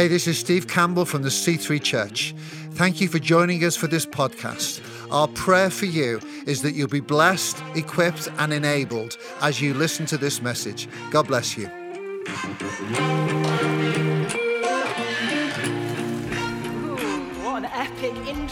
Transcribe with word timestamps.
Hey, 0.00 0.08
this 0.08 0.26
is 0.26 0.38
Steve 0.38 0.66
Campbell 0.66 1.04
from 1.04 1.20
the 1.20 1.28
C3 1.28 1.82
Church. 1.82 2.34
Thank 2.70 3.02
you 3.02 3.08
for 3.08 3.18
joining 3.18 3.62
us 3.64 3.76
for 3.76 3.86
this 3.86 4.06
podcast. 4.06 4.80
Our 5.10 5.28
prayer 5.28 5.68
for 5.68 5.84
you 5.84 6.22
is 6.46 6.62
that 6.62 6.72
you'll 6.72 6.88
be 6.88 7.00
blessed, 7.00 7.62
equipped, 7.74 8.26
and 8.38 8.50
enabled 8.50 9.18
as 9.42 9.60
you 9.60 9.74
listen 9.74 10.06
to 10.06 10.16
this 10.16 10.40
message. 10.40 10.88
God 11.10 11.26
bless 11.26 11.54
you. 11.54 11.68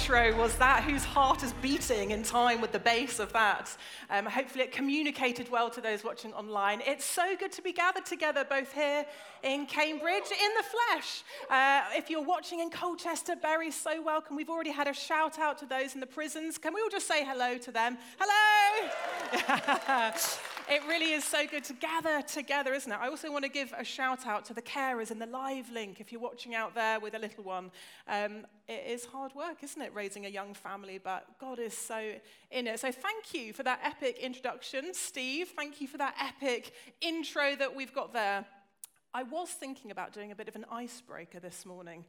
Was 0.09 0.55
that, 0.59 0.85
whose 0.85 1.05
heart 1.05 1.43
is 1.43 1.53
beating 1.55 2.12
in 2.12 2.23
time 2.23 2.61
with 2.61 2.71
the 2.71 2.79
bass 2.79 3.19
of 3.19 3.33
that. 3.33 3.77
Um, 4.09 4.27
hopefully, 4.27 4.63
it 4.63 4.71
communicated 4.71 5.51
well 5.51 5.69
to 5.71 5.81
those 5.81 6.05
watching 6.05 6.32
online. 6.35 6.81
It's 6.87 7.05
so 7.05 7.35
good 7.37 7.51
to 7.53 7.63
be 7.63 7.73
gathered 7.73 8.07
together, 8.07 8.46
both 8.49 8.73
here 8.73 9.05
in 9.43 9.67
Cambridge, 9.67 10.31
in 10.31 10.50
the 10.57 10.63
flesh. 10.63 11.25
Uh, 11.50 11.82
if 11.96 12.11
you're 12.11 12.22
watching 12.22 12.61
in 12.61 12.71
Colchester, 12.71 13.35
Bury, 13.35 13.72
so 13.72 14.00
welcome. 14.00 14.36
We've 14.36 14.49
already 14.49 14.71
had 14.71 14.86
a 14.86 14.95
shout 14.95 15.36
out 15.39 15.58
to 15.58 15.67
those 15.67 15.95
in 15.95 16.00
the 16.00 16.07
prisons. 16.07 16.58
Can 16.58 16.75
we 16.75 16.80
all 16.80 16.91
just 16.91 17.08
say 17.08 17.25
hello 17.25 17.58
to 17.58 17.72
them? 17.72 17.99
Hello! 18.21 18.89
It 20.71 20.82
really 20.86 21.13
is 21.13 21.25
so 21.25 21.46
good 21.46 21.64
to 21.64 21.72
gather 21.72 22.21
together, 22.21 22.75
isn't 22.75 22.93
it? 22.93 22.99
I 23.00 23.08
also 23.08 23.32
want 23.32 23.43
to 23.45 23.50
give 23.50 23.72
a 23.79 23.82
shout 23.82 24.27
out 24.27 24.45
to 24.46 24.54
the 24.54 24.61
carers 24.61 25.11
in 25.11 25.18
the 25.18 25.25
live 25.25 25.71
link. 25.72 25.99
If 25.99 26.13
you're 26.13 26.21
watching 26.21 26.54
out 26.54 26.75
there 26.75 27.00
with 27.00 27.14
a 27.14 27.18
little 27.18 27.43
one, 27.43 27.71
um, 28.07 28.46
it 28.68 28.85
is 28.86 29.07
hard 29.07 29.35
work, 29.35 29.63
isn't 29.63 29.81
it, 29.81 29.94
raising 29.94 30.27
a 30.27 30.29
young 30.29 30.53
family? 30.53 31.00
But 31.03 31.25
God 31.41 31.58
is 31.58 31.72
so 31.72 32.12
in 32.50 32.67
it. 32.67 32.81
So 32.81 32.92
thank 32.92 33.33
you 33.33 33.55
for 33.55 33.62
that 33.62 33.81
epic 33.83 34.19
introduction, 34.19 34.92
Steve. 34.92 35.48
Thank 35.56 35.81
you 35.81 35.89
for 35.89 35.97
that 35.97 36.14
epic 36.20 36.75
intro 37.00 37.56
that 37.56 37.75
we've 37.75 37.94
got 37.94 38.12
there. 38.12 38.44
I 39.14 39.22
was 39.22 39.48
thinking 39.48 39.91
about 39.91 40.12
doing 40.12 40.33
a 40.33 40.34
bit 40.34 40.48
of 40.48 40.55
an 40.55 40.66
icebreaker 40.70 41.41
this 41.41 41.64
morning. 41.64 42.05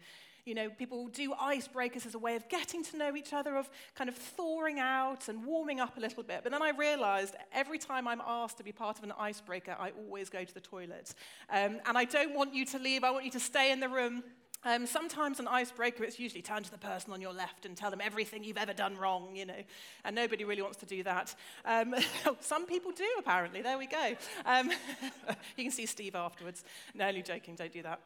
You 0.49 0.55
know, 0.55 0.69
people 0.71 1.09
do 1.09 1.35
icebreakers 1.39 2.07
as 2.07 2.15
a 2.15 2.17
way 2.17 2.35
of 2.35 2.49
getting 2.49 2.83
to 2.85 2.97
know 2.97 3.15
each 3.15 3.33
other, 3.33 3.55
of 3.55 3.69
kind 3.93 4.09
of 4.09 4.15
thawing 4.15 4.79
out 4.79 5.29
and 5.29 5.45
warming 5.45 5.79
up 5.79 5.95
a 5.95 5.99
little 5.99 6.23
bit. 6.23 6.39
But 6.41 6.51
then 6.51 6.63
I 6.63 6.71
realized 6.71 7.35
every 7.53 7.77
time 7.77 8.07
I'm 8.07 8.19
asked 8.25 8.57
to 8.57 8.63
be 8.63 8.71
part 8.71 8.97
of 8.97 9.03
an 9.03 9.13
icebreaker, 9.19 9.75
I 9.79 9.91
always 9.91 10.27
go 10.27 10.43
to 10.43 10.51
the 10.51 10.59
toilet. 10.59 11.13
Um, 11.51 11.79
and 11.85 11.95
I 11.95 12.05
don't 12.05 12.33
want 12.33 12.55
you 12.55 12.65
to 12.65 12.79
leave, 12.79 13.03
I 13.03 13.11
want 13.11 13.25
you 13.25 13.31
to 13.31 13.39
stay 13.39 13.71
in 13.71 13.79
the 13.79 13.89
room. 13.89 14.23
Um, 14.65 14.87
sometimes 14.87 15.39
an 15.39 15.47
icebreaker, 15.47 16.03
it's 16.03 16.17
usually 16.17 16.41
turn 16.41 16.63
to 16.63 16.71
the 16.71 16.79
person 16.79 17.13
on 17.13 17.21
your 17.21 17.31
left 17.31 17.67
and 17.67 17.77
tell 17.77 17.91
them 17.91 18.01
everything 18.01 18.43
you've 18.43 18.57
ever 18.57 18.73
done 18.73 18.97
wrong, 18.97 19.35
you 19.35 19.45
know, 19.45 19.63
and 20.03 20.15
nobody 20.15 20.45
really 20.45 20.63
wants 20.63 20.79
to 20.79 20.87
do 20.87 21.03
that. 21.03 21.35
Um, 21.63 21.93
some 22.39 22.65
people 22.65 22.91
do, 22.91 23.07
apparently. 23.19 23.61
There 23.61 23.77
we 23.77 23.85
go. 23.85 24.15
Um, 24.47 24.71
you 25.57 25.63
can 25.63 25.71
see 25.71 25.85
Steve 25.85 26.15
afterwards. 26.15 26.63
No, 26.95 27.07
only 27.07 27.21
joking, 27.21 27.53
don't 27.53 27.71
do 27.71 27.83
that. 27.83 28.01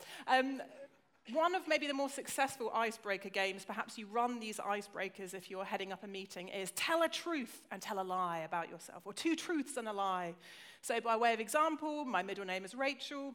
One 1.32 1.56
of 1.56 1.70
maybe 1.70 1.88
the 1.88 1.94
more 1.94 2.10
successful 2.10 2.70
icebreaker 2.76 3.30
games, 3.30 3.64
perhaps 3.64 3.98
you 3.98 4.08
run 4.08 4.42
these 4.42 4.58
icebreakers 4.58 5.34
if 5.34 5.50
you're 5.50 5.64
heading 5.64 5.94
up 5.94 6.04
a 6.04 6.08
meeting, 6.08 6.50
is 6.50 6.72
tell 6.72 7.04
a 7.04 7.08
truth 7.08 7.62
and 7.72 7.82
tell 7.82 8.02
a 8.02 8.04
lie 8.04 8.40
about 8.40 8.70
yourself, 8.70 9.04
or 9.06 9.14
two 9.14 9.34
truths 9.36 9.78
and 9.78 9.88
a 9.88 9.94
lie. 9.94 10.36
So, 10.82 11.00
by 11.00 11.16
way 11.16 11.34
of 11.34 11.40
example, 11.40 12.04
my 12.04 12.24
middle 12.24 12.44
name 12.44 12.66
is 12.66 12.76
Rachel. 12.76 13.34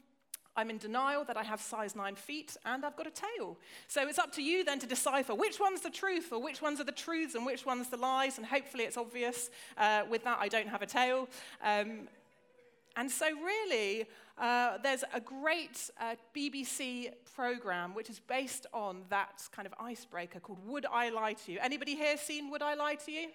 I'm 0.55 0.69
in 0.69 0.78
denial 0.78 1.25
that 1.25 1.36
I 1.36 1.45
have 1.45 1.61
size 1.61 1.95
9 1.95 2.17
feet 2.17 2.56
and 2.67 2.84
I've 2.84 2.97
got 2.97 3.06
a 3.06 3.12
tail. 3.12 3.56
So 3.86 4.08
it's 4.08 4.19
up 4.19 4.33
to 4.33 4.42
you 4.42 4.64
then 4.64 4.80
to 4.80 4.86
decipher 4.86 5.33
which 5.33 5.61
one's 5.61 5.83
the 5.83 5.91
truth 5.91 6.33
or 6.33 6.42
which 6.42 6.61
ones 6.61 6.80
are 6.80 6.84
the 6.84 6.91
truths 6.91 7.36
and 7.36 7.47
which 7.47 7.64
one's 7.64 7.89
the 7.89 7.97
lies. 7.97 8.39
And 8.39 8.47
hopefully 8.47 8.83
it's 8.83 8.97
obvious 8.97 9.50
uh, 9.77 10.02
with 10.11 10.25
that 10.25 10.39
I 10.41 10.48
don't 10.48 10.67
have 10.67 10.83
a 10.83 10.86
tail. 10.86 11.28
Um, 11.62 12.08
and 12.97 13.08
so, 13.08 13.27
really, 13.27 14.06
uh, 14.41 14.78
there's 14.83 15.05
a 15.12 15.20
great 15.20 15.91
uh, 16.00 16.14
BBC 16.34 17.11
program 17.34 17.94
which 17.94 18.08
is 18.08 18.20
based 18.20 18.67
on 18.72 19.03
that 19.11 19.42
kind 19.53 19.67
of 19.67 19.75
icebreaker 19.80 20.41
called 20.41 20.58
Would 20.67 20.86
I 20.86 21.08
Lie 21.11 21.34
to 21.45 21.53
You? 21.53 21.58
Anybody 21.61 21.97
here 21.97 22.17
seen 22.17 22.50
Would 22.50 22.62
I 22.62 22.74
Lie 22.74 22.96
to 23.07 23.12
You? 23.12 23.29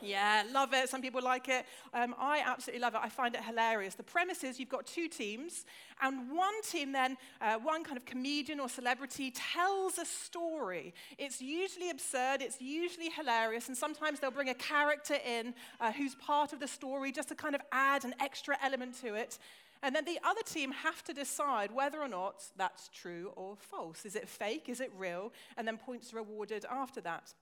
Yeah, 0.00 0.44
love 0.52 0.72
it. 0.72 0.88
Some 0.88 1.00
people 1.00 1.22
like 1.22 1.48
it. 1.48 1.64
Um, 1.94 2.14
I 2.18 2.42
absolutely 2.44 2.80
love 2.80 2.94
it. 2.94 3.00
I 3.02 3.08
find 3.08 3.34
it 3.34 3.42
hilarious. 3.42 3.94
The 3.94 4.02
premise 4.02 4.44
is 4.44 4.58
you've 4.58 4.68
got 4.68 4.86
two 4.86 5.08
teams, 5.08 5.64
and 6.02 6.30
one 6.30 6.60
team 6.62 6.92
then, 6.92 7.16
uh, 7.40 7.56
one 7.56 7.84
kind 7.84 7.96
of 7.96 8.04
comedian 8.04 8.60
or 8.60 8.68
celebrity 8.68 9.32
tells 9.32 9.98
a 9.98 10.04
story. 10.04 10.92
It's 11.18 11.40
usually 11.40 11.90
absurd, 11.90 12.42
it's 12.42 12.60
usually 12.60 13.10
hilarious, 13.10 13.68
and 13.68 13.76
sometimes 13.76 14.20
they'll 14.20 14.30
bring 14.30 14.48
a 14.48 14.54
character 14.54 15.16
in 15.26 15.54
uh, 15.80 15.92
who's 15.92 16.14
part 16.16 16.52
of 16.52 16.60
the 16.60 16.68
story 16.68 17.12
just 17.12 17.28
to 17.28 17.34
kind 17.34 17.54
of 17.54 17.60
add 17.72 18.04
an 18.04 18.14
extra 18.20 18.56
element 18.62 19.00
to 19.02 19.14
it. 19.14 19.38
And 19.86 19.94
then 19.94 20.04
the 20.04 20.18
other 20.24 20.42
team 20.44 20.72
have 20.72 21.04
to 21.04 21.12
decide 21.12 21.70
whether 21.70 22.02
or 22.02 22.08
not 22.08 22.42
that's 22.56 22.90
true 22.92 23.30
or 23.36 23.54
false. 23.56 24.04
Is 24.04 24.16
it 24.16 24.28
fake? 24.28 24.68
Is 24.68 24.80
it 24.80 24.90
real? 24.98 25.32
And 25.56 25.64
then 25.64 25.78
points 25.78 26.12
are 26.12 26.18
awarded 26.18 26.64
after 26.68 27.00
that. 27.02 27.32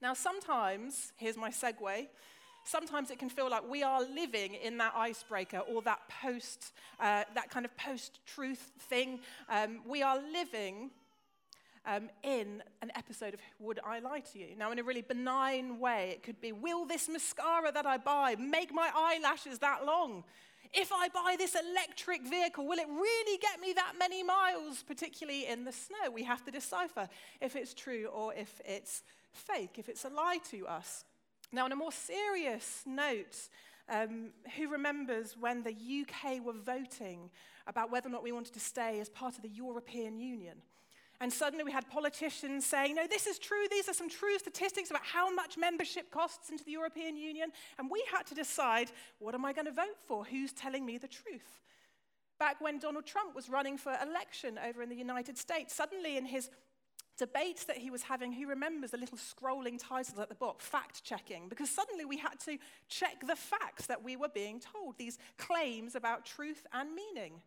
Now, 0.00 0.14
sometimes, 0.14 1.12
here's 1.16 1.36
my 1.36 1.50
segue. 1.50 2.06
Sometimes 2.62 3.10
it 3.10 3.18
can 3.18 3.28
feel 3.28 3.50
like 3.50 3.68
we 3.68 3.82
are 3.82 4.04
living 4.04 4.54
in 4.54 4.78
that 4.78 4.92
icebreaker 4.94 5.58
or 5.58 5.82
that 5.82 5.98
post, 6.22 6.72
uh, 7.00 7.24
that 7.34 7.50
kind 7.50 7.66
of 7.66 7.76
post-truth 7.76 8.70
thing. 8.82 9.18
Um, 9.48 9.80
we 9.84 10.00
are 10.00 10.16
living 10.32 10.90
um, 11.86 12.08
in 12.22 12.62
an 12.82 12.92
episode 12.94 13.34
of 13.34 13.40
Would 13.58 13.80
I 13.84 13.98
Lie 13.98 14.20
to 14.32 14.38
You? 14.38 14.54
Now, 14.56 14.70
in 14.70 14.78
a 14.78 14.84
really 14.84 15.02
benign 15.02 15.80
way, 15.80 16.10
it 16.12 16.22
could 16.22 16.40
be 16.40 16.52
Will 16.52 16.84
this 16.86 17.08
mascara 17.08 17.72
that 17.72 17.84
I 17.84 17.96
buy 17.96 18.36
make 18.38 18.72
my 18.72 18.90
eyelashes 18.94 19.58
that 19.58 19.84
long? 19.84 20.22
If 20.72 20.92
I 20.92 21.08
buy 21.08 21.34
this 21.36 21.56
electric 21.56 22.26
vehicle, 22.28 22.66
will 22.66 22.78
it 22.78 22.88
really 22.88 23.38
get 23.38 23.60
me 23.60 23.72
that 23.72 23.94
many 23.98 24.22
miles, 24.22 24.82
particularly 24.84 25.46
in 25.46 25.64
the 25.64 25.72
snow? 25.72 26.10
We 26.12 26.22
have 26.24 26.44
to 26.44 26.50
decipher 26.52 27.08
if 27.40 27.56
it's 27.56 27.74
true 27.74 28.06
or 28.06 28.32
if 28.34 28.60
it's 28.64 29.02
fake, 29.32 29.78
if 29.78 29.88
it's 29.88 30.04
a 30.04 30.08
lie 30.08 30.38
to 30.50 30.68
us. 30.68 31.04
Now, 31.52 31.64
on 31.64 31.72
a 31.72 31.76
more 31.76 31.90
serious 31.90 32.82
note, 32.86 33.48
um, 33.88 34.30
who 34.56 34.68
remembers 34.68 35.36
when 35.38 35.64
the 35.64 35.72
UK 35.72 36.44
were 36.44 36.52
voting 36.52 37.30
about 37.66 37.90
whether 37.90 38.08
or 38.08 38.12
not 38.12 38.22
we 38.22 38.30
wanted 38.30 38.54
to 38.54 38.60
stay 38.60 39.00
as 39.00 39.08
part 39.08 39.36
of 39.36 39.42
the 39.42 39.48
European 39.48 40.20
Union? 40.20 40.58
And 41.22 41.30
suddenly 41.30 41.64
we 41.64 41.72
had 41.72 41.88
politicians 41.90 42.64
saying, 42.64 42.94
no, 42.94 43.06
this 43.06 43.26
is 43.26 43.38
true. 43.38 43.66
These 43.70 43.90
are 43.90 43.94
some 43.94 44.08
true 44.08 44.38
statistics 44.38 44.90
about 44.90 45.04
how 45.04 45.32
much 45.32 45.58
membership 45.58 46.10
costs 46.10 46.48
into 46.48 46.64
the 46.64 46.72
European 46.72 47.16
Union. 47.16 47.50
And 47.78 47.90
we 47.90 48.02
had 48.10 48.26
to 48.28 48.34
decide, 48.34 48.90
what 49.18 49.34
am 49.34 49.44
I 49.44 49.52
going 49.52 49.66
to 49.66 49.72
vote 49.72 49.98
for? 50.06 50.24
Who's 50.24 50.52
telling 50.52 50.86
me 50.86 50.96
the 50.96 51.08
truth? 51.08 51.60
Back 52.38 52.62
when 52.62 52.78
Donald 52.78 53.04
Trump 53.04 53.36
was 53.36 53.50
running 53.50 53.76
for 53.76 53.94
election 54.02 54.58
over 54.66 54.82
in 54.82 54.88
the 54.88 54.96
United 54.96 55.36
States, 55.36 55.74
suddenly 55.74 56.16
in 56.16 56.24
his 56.24 56.48
debates 57.18 57.64
that 57.64 57.76
he 57.76 57.90
was 57.90 58.00
having, 58.00 58.32
who 58.32 58.46
remembers 58.46 58.92
the 58.92 58.96
little 58.96 59.18
scrolling 59.18 59.78
titles 59.78 60.18
at 60.18 60.30
the 60.30 60.34
bottom, 60.34 60.56
fact 60.58 61.04
checking? 61.04 61.50
Because 61.50 61.68
suddenly 61.68 62.06
we 62.06 62.16
had 62.16 62.40
to 62.46 62.56
check 62.88 63.26
the 63.26 63.36
facts 63.36 63.86
that 63.88 64.02
we 64.02 64.16
were 64.16 64.30
being 64.30 64.58
told, 64.58 64.96
these 64.96 65.18
claims 65.36 65.94
about 65.94 66.24
truth 66.24 66.66
and 66.72 66.88
meaning. 66.94 67.42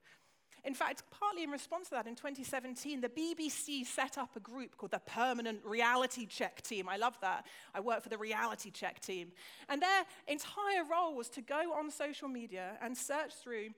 In 0.65 0.73
fact, 0.73 1.03
partly 1.11 1.43
in 1.43 1.49
response 1.49 1.89
to 1.89 1.95
that, 1.95 2.07
in 2.07 2.15
2017, 2.15 3.01
the 3.01 3.09
BBC 3.09 3.85
set 3.85 4.17
up 4.17 4.29
a 4.35 4.39
group 4.39 4.77
called 4.77 4.91
the 4.91 4.99
Permanent 4.99 5.59
Reality 5.65 6.25
Check 6.25 6.61
Team. 6.61 6.87
I 6.87 6.95
love 6.95 7.17
that. 7.21 7.45
I 7.75 7.81
work 7.81 8.01
for 8.01 8.09
the 8.09 8.17
Reality 8.17 8.71
Check 8.71 9.01
Team. 9.01 9.33
And 9.67 9.81
their 9.81 10.03
entire 10.27 10.85
role 10.89 11.15
was 11.15 11.27
to 11.29 11.41
go 11.41 11.73
on 11.73 11.91
social 11.91 12.29
media 12.29 12.77
and 12.81 12.97
search 12.97 13.33
through 13.33 13.69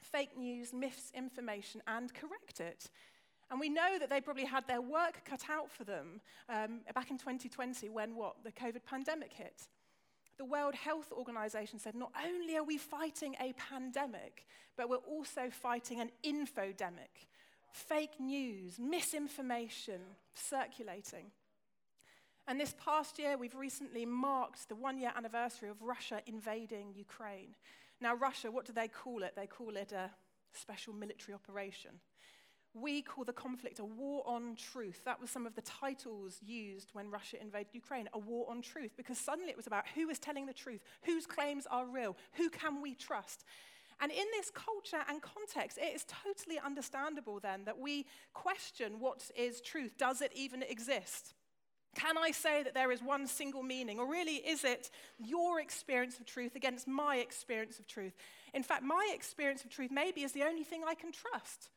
fake 0.00 0.38
news, 0.38 0.72
misinformation, 0.72 1.82
and 1.88 2.12
correct 2.14 2.60
it. 2.60 2.88
And 3.50 3.58
we 3.58 3.68
know 3.68 3.98
that 3.98 4.10
they 4.10 4.20
probably 4.20 4.44
had 4.44 4.68
their 4.68 4.80
work 4.80 5.22
cut 5.24 5.42
out 5.50 5.70
for 5.70 5.82
them 5.82 6.20
um, 6.48 6.80
back 6.94 7.10
in 7.10 7.18
2020 7.18 7.88
when 7.88 8.14
what? 8.14 8.36
The 8.44 8.52
COVID 8.52 8.84
pandemic 8.86 9.32
hit 9.32 9.66
the 10.38 10.44
World 10.44 10.74
Health 10.74 11.12
Organization 11.12 11.78
said 11.78 11.94
not 11.94 12.12
only 12.24 12.56
are 12.56 12.64
we 12.64 12.78
fighting 12.78 13.34
a 13.40 13.52
pandemic, 13.54 14.46
but 14.76 14.88
we're 14.88 14.96
also 14.96 15.50
fighting 15.50 16.00
an 16.00 16.10
infodemic 16.24 17.26
fake 17.72 18.18
news, 18.18 18.78
misinformation 18.78 20.00
circulating. 20.32 21.26
And 22.46 22.58
this 22.58 22.74
past 22.82 23.18
year, 23.18 23.36
we've 23.36 23.54
recently 23.54 24.06
marked 24.06 24.68
the 24.68 24.74
one 24.74 24.98
year 24.98 25.12
anniversary 25.14 25.68
of 25.68 25.82
Russia 25.82 26.22
invading 26.26 26.94
Ukraine. 26.96 27.54
Now, 28.00 28.14
Russia, 28.14 28.50
what 28.50 28.64
do 28.64 28.72
they 28.72 28.88
call 28.88 29.22
it? 29.22 29.34
They 29.36 29.46
call 29.46 29.76
it 29.76 29.92
a 29.92 30.10
special 30.54 30.94
military 30.94 31.34
operation. 31.34 31.90
We 32.74 33.02
call 33.02 33.24
the 33.24 33.32
conflict 33.32 33.78
a 33.78 33.84
war 33.84 34.22
on 34.26 34.56
truth. 34.56 35.02
That 35.04 35.20
was 35.20 35.30
some 35.30 35.46
of 35.46 35.54
the 35.54 35.62
titles 35.62 36.38
used 36.44 36.90
when 36.92 37.10
Russia 37.10 37.40
invaded 37.40 37.74
Ukraine, 37.74 38.08
a 38.12 38.18
war 38.18 38.46
on 38.48 38.62
truth, 38.62 38.92
because 38.96 39.18
suddenly 39.18 39.50
it 39.50 39.56
was 39.56 39.66
about 39.66 39.84
who 39.94 40.08
is 40.10 40.18
telling 40.18 40.46
the 40.46 40.52
truth, 40.52 40.80
whose 41.02 41.26
claims 41.26 41.66
are 41.70 41.86
real, 41.86 42.16
who 42.34 42.50
can 42.50 42.80
we 42.82 42.94
trust. 42.94 43.44
And 44.00 44.12
in 44.12 44.26
this 44.32 44.50
culture 44.50 45.04
and 45.08 45.20
context, 45.20 45.78
it 45.78 45.94
is 45.94 46.04
totally 46.04 46.58
understandable 46.64 47.40
then 47.40 47.64
that 47.64 47.78
we 47.78 48.06
question 48.32 49.00
what 49.00 49.28
is 49.36 49.60
truth. 49.60 49.98
Does 49.98 50.22
it 50.22 50.32
even 50.36 50.62
exist? 50.62 51.34
Can 51.96 52.16
I 52.16 52.30
say 52.30 52.62
that 52.62 52.74
there 52.74 52.92
is 52.92 53.02
one 53.02 53.26
single 53.26 53.62
meaning? 53.62 53.98
Or 53.98 54.08
really, 54.08 54.36
is 54.36 54.62
it 54.62 54.90
your 55.18 55.58
experience 55.60 56.18
of 56.20 56.26
truth 56.26 56.54
against 56.54 56.86
my 56.86 57.16
experience 57.16 57.80
of 57.80 57.88
truth? 57.88 58.12
In 58.54 58.62
fact, 58.62 58.84
my 58.84 59.10
experience 59.12 59.64
of 59.64 59.70
truth 59.70 59.90
maybe 59.90 60.22
is 60.22 60.32
the 60.32 60.44
only 60.44 60.62
thing 60.62 60.82
I 60.86 60.94
can 60.94 61.10
trust. 61.10 61.70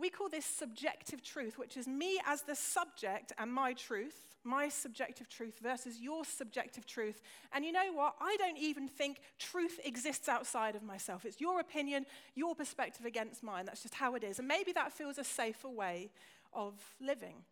We 0.00 0.10
call 0.10 0.28
this 0.28 0.44
subjective 0.44 1.22
truth, 1.22 1.58
which 1.58 1.76
is 1.76 1.86
me 1.86 2.20
as 2.26 2.42
the 2.42 2.54
subject 2.54 3.32
and 3.38 3.52
my 3.52 3.72
truth, 3.72 4.36
my 4.44 4.68
subjective 4.68 5.28
truth 5.28 5.58
versus 5.62 6.00
your 6.00 6.24
subjective 6.24 6.86
truth. 6.86 7.20
And 7.52 7.64
you 7.64 7.72
know 7.72 7.92
what? 7.92 8.14
I 8.20 8.36
don't 8.38 8.58
even 8.58 8.88
think 8.88 9.20
truth 9.38 9.80
exists 9.84 10.28
outside 10.28 10.76
of 10.76 10.82
myself. 10.82 11.24
It's 11.24 11.40
your 11.40 11.60
opinion, 11.60 12.06
your 12.34 12.54
perspective 12.54 13.06
against 13.06 13.42
mine. 13.42 13.66
That's 13.66 13.82
just 13.82 13.94
how 13.94 14.14
it 14.14 14.22
is. 14.22 14.38
And 14.38 14.46
maybe 14.46 14.72
that 14.72 14.92
feels 14.92 15.18
a 15.18 15.24
safer 15.24 15.68
way 15.68 16.10
of 16.52 16.74
living. 17.00 17.44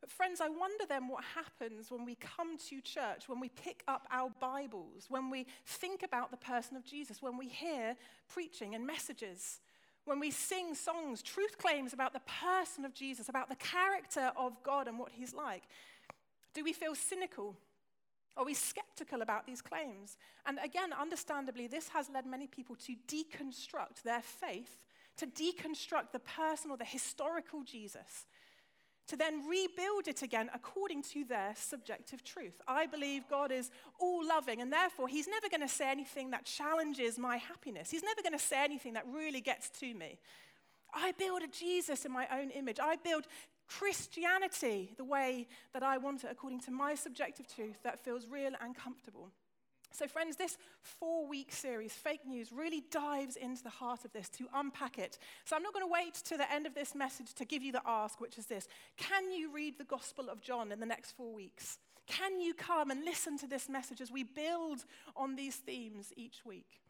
But, 0.00 0.10
friends, 0.10 0.40
I 0.40 0.48
wonder 0.48 0.84
then 0.88 1.06
what 1.06 1.22
happens 1.22 1.88
when 1.88 2.04
we 2.04 2.16
come 2.16 2.58
to 2.58 2.80
church, 2.80 3.28
when 3.28 3.38
we 3.38 3.48
pick 3.48 3.84
up 3.86 4.08
our 4.10 4.30
Bibles, 4.40 5.06
when 5.08 5.30
we 5.30 5.46
think 5.64 6.02
about 6.02 6.32
the 6.32 6.36
person 6.36 6.76
of 6.76 6.84
Jesus, 6.84 7.22
when 7.22 7.38
we 7.38 7.46
hear 7.46 7.94
preaching 8.28 8.74
and 8.74 8.84
messages, 8.84 9.60
when 10.04 10.18
we 10.18 10.30
sing 10.30 10.74
songs, 10.74 11.22
truth 11.22 11.58
claims 11.58 11.92
about 11.92 12.12
the 12.12 12.20
person 12.20 12.84
of 12.84 12.94
Jesus, 12.94 13.28
about 13.28 13.48
the 13.48 13.56
character 13.56 14.32
of 14.36 14.62
God 14.62 14.88
and 14.88 14.98
what 14.98 15.12
he's 15.12 15.32
like. 15.32 15.62
Do 16.54 16.64
we 16.64 16.72
feel 16.72 16.94
cynical? 16.94 17.56
Are 18.36 18.44
we 18.44 18.54
skeptical 18.54 19.22
about 19.22 19.46
these 19.46 19.62
claims? 19.62 20.16
And 20.46 20.58
again, 20.62 20.92
understandably, 20.92 21.66
this 21.66 21.88
has 21.88 22.10
led 22.10 22.26
many 22.26 22.46
people 22.46 22.76
to 22.76 22.96
deconstruct 23.06 24.02
their 24.04 24.22
faith, 24.22 24.80
to 25.18 25.26
deconstruct 25.26 26.12
the 26.12 26.20
person 26.20 26.70
or 26.70 26.76
the 26.76 26.84
historical 26.84 27.62
Jesus 27.62 28.26
to 29.12 29.16
then 29.18 29.46
rebuild 29.46 30.08
it 30.08 30.22
again 30.22 30.48
according 30.54 31.02
to 31.02 31.22
their 31.24 31.52
subjective 31.54 32.24
truth. 32.24 32.62
I 32.66 32.86
believe 32.86 33.28
God 33.28 33.52
is 33.52 33.70
all 34.00 34.26
loving, 34.26 34.62
and 34.62 34.72
therefore, 34.72 35.06
He's 35.06 35.28
never 35.28 35.50
going 35.50 35.60
to 35.60 35.68
say 35.68 35.90
anything 35.90 36.30
that 36.30 36.46
challenges 36.46 37.18
my 37.18 37.36
happiness. 37.36 37.90
He's 37.90 38.02
never 38.02 38.22
going 38.22 38.32
to 38.32 38.38
say 38.38 38.64
anything 38.64 38.94
that 38.94 39.04
really 39.06 39.42
gets 39.42 39.68
to 39.80 39.92
me. 39.92 40.18
I 40.94 41.12
build 41.12 41.42
a 41.42 41.46
Jesus 41.46 42.06
in 42.06 42.12
my 42.12 42.26
own 42.32 42.48
image. 42.52 42.78
I 42.80 42.96
build 42.96 43.26
Christianity 43.68 44.94
the 44.96 45.04
way 45.04 45.46
that 45.74 45.82
I 45.82 45.98
want 45.98 46.24
it, 46.24 46.30
according 46.30 46.60
to 46.60 46.70
my 46.70 46.94
subjective 46.94 47.54
truth 47.54 47.82
that 47.84 48.02
feels 48.02 48.26
real 48.26 48.52
and 48.62 48.74
comfortable. 48.74 49.28
So, 49.92 50.06
friends, 50.06 50.36
this 50.36 50.56
four 50.80 51.26
week 51.26 51.52
series, 51.52 51.92
Fake 51.92 52.26
News, 52.26 52.50
really 52.50 52.82
dives 52.90 53.36
into 53.36 53.62
the 53.62 53.70
heart 53.70 54.04
of 54.04 54.12
this 54.12 54.28
to 54.30 54.48
unpack 54.54 54.98
it. 54.98 55.18
So, 55.44 55.54
I'm 55.54 55.62
not 55.62 55.74
going 55.74 55.86
to 55.86 55.92
wait 55.92 56.14
to 56.14 56.36
the 56.36 56.50
end 56.50 56.66
of 56.66 56.74
this 56.74 56.94
message 56.94 57.34
to 57.34 57.44
give 57.44 57.62
you 57.62 57.72
the 57.72 57.82
ask, 57.86 58.20
which 58.20 58.38
is 58.38 58.46
this 58.46 58.68
Can 58.96 59.30
you 59.30 59.52
read 59.52 59.78
the 59.78 59.84
Gospel 59.84 60.30
of 60.30 60.40
John 60.40 60.72
in 60.72 60.80
the 60.80 60.86
next 60.86 61.12
four 61.12 61.34
weeks? 61.34 61.78
Can 62.06 62.40
you 62.40 62.54
come 62.54 62.90
and 62.90 63.04
listen 63.04 63.38
to 63.38 63.46
this 63.46 63.68
message 63.68 64.00
as 64.00 64.10
we 64.10 64.24
build 64.24 64.84
on 65.16 65.36
these 65.36 65.56
themes 65.56 66.12
each 66.16 66.44
week? 66.44 66.80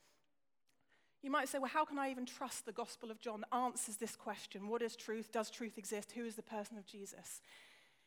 You 1.23 1.31
might 1.31 1.49
say, 1.49 1.59
well, 1.59 1.71
how 1.73 1.85
can 1.85 1.99
I 1.99 2.11
even 2.11 2.27
trust 2.27 2.67
the 2.67 2.73
Gospel 2.73 3.11
of 3.11 3.21
John 3.21 3.45
answers 3.53 3.97
this 3.97 4.17
question? 4.17 4.69
What 4.69 4.83
is 4.83 4.97
truth? 4.97 5.31
Does 5.31 5.51
truth 5.51 5.79
exist? 5.79 6.13
Who 6.13 6.25
is 6.25 6.35
the 6.35 6.43
person 6.43 6.79
of 6.79 6.87
Jesus? 6.87 7.41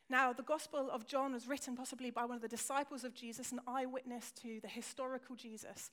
Now, 0.08 0.32
the 0.32 0.42
Gospel 0.42 0.88
of 0.90 1.06
John 1.06 1.32
was 1.32 1.48
written 1.48 1.76
possibly 1.76 2.10
by 2.10 2.24
one 2.24 2.36
of 2.36 2.42
the 2.42 2.48
disciples 2.48 3.04
of 3.04 3.14
Jesus, 3.14 3.52
an 3.52 3.60
eyewitness 3.66 4.32
to 4.42 4.60
the 4.60 4.68
historical 4.68 5.34
Jesus. 5.34 5.90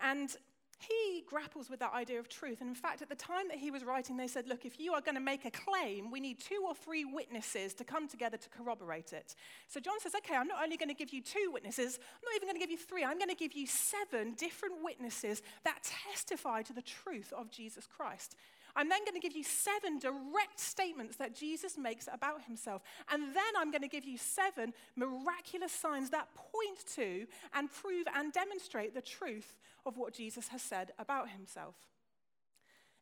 And 0.00 0.36
he 0.78 1.24
grapples 1.26 1.68
with 1.68 1.80
that 1.80 1.92
idea 1.92 2.20
of 2.20 2.28
truth. 2.28 2.60
And 2.60 2.68
in 2.68 2.74
fact, 2.74 3.02
at 3.02 3.08
the 3.08 3.16
time 3.16 3.48
that 3.48 3.58
he 3.58 3.72
was 3.72 3.82
writing, 3.82 4.16
they 4.16 4.28
said, 4.28 4.46
Look, 4.46 4.64
if 4.64 4.78
you 4.78 4.92
are 4.92 5.00
going 5.00 5.16
to 5.16 5.20
make 5.20 5.44
a 5.44 5.50
claim, 5.50 6.10
we 6.10 6.20
need 6.20 6.38
two 6.38 6.64
or 6.66 6.74
three 6.74 7.04
witnesses 7.04 7.74
to 7.74 7.84
come 7.84 8.06
together 8.06 8.36
to 8.36 8.48
corroborate 8.50 9.12
it. 9.12 9.34
So 9.66 9.80
John 9.80 9.98
says, 9.98 10.14
Okay, 10.14 10.36
I'm 10.36 10.46
not 10.46 10.62
only 10.62 10.76
going 10.76 10.88
to 10.88 10.94
give 10.94 11.12
you 11.12 11.20
two 11.20 11.50
witnesses, 11.52 11.98
I'm 12.00 12.24
not 12.24 12.36
even 12.36 12.48
going 12.48 12.60
to 12.60 12.64
give 12.64 12.70
you 12.70 12.78
three, 12.78 13.04
I'm 13.04 13.18
going 13.18 13.28
to 13.28 13.34
give 13.34 13.54
you 13.54 13.66
seven 13.66 14.34
different 14.34 14.76
witnesses 14.84 15.42
that 15.64 15.82
testify 15.82 16.62
to 16.62 16.72
the 16.72 16.82
truth 16.82 17.32
of 17.36 17.50
Jesus 17.50 17.88
Christ. 17.88 18.36
I'm 18.78 18.88
then 18.88 19.00
going 19.04 19.20
to 19.20 19.20
give 19.20 19.36
you 19.36 19.42
seven 19.42 19.98
direct 19.98 20.60
statements 20.60 21.16
that 21.16 21.34
Jesus 21.34 21.76
makes 21.76 22.08
about 22.10 22.44
himself. 22.44 22.82
And 23.10 23.34
then 23.34 23.52
I'm 23.58 23.72
going 23.72 23.82
to 23.82 23.88
give 23.88 24.04
you 24.04 24.16
seven 24.16 24.72
miraculous 24.94 25.72
signs 25.72 26.10
that 26.10 26.28
point 26.36 26.86
to 26.94 27.26
and 27.54 27.70
prove 27.72 28.06
and 28.14 28.32
demonstrate 28.32 28.94
the 28.94 29.02
truth 29.02 29.58
of 29.84 29.96
what 29.96 30.14
Jesus 30.14 30.46
has 30.48 30.62
said 30.62 30.92
about 30.96 31.28
himself. 31.30 31.74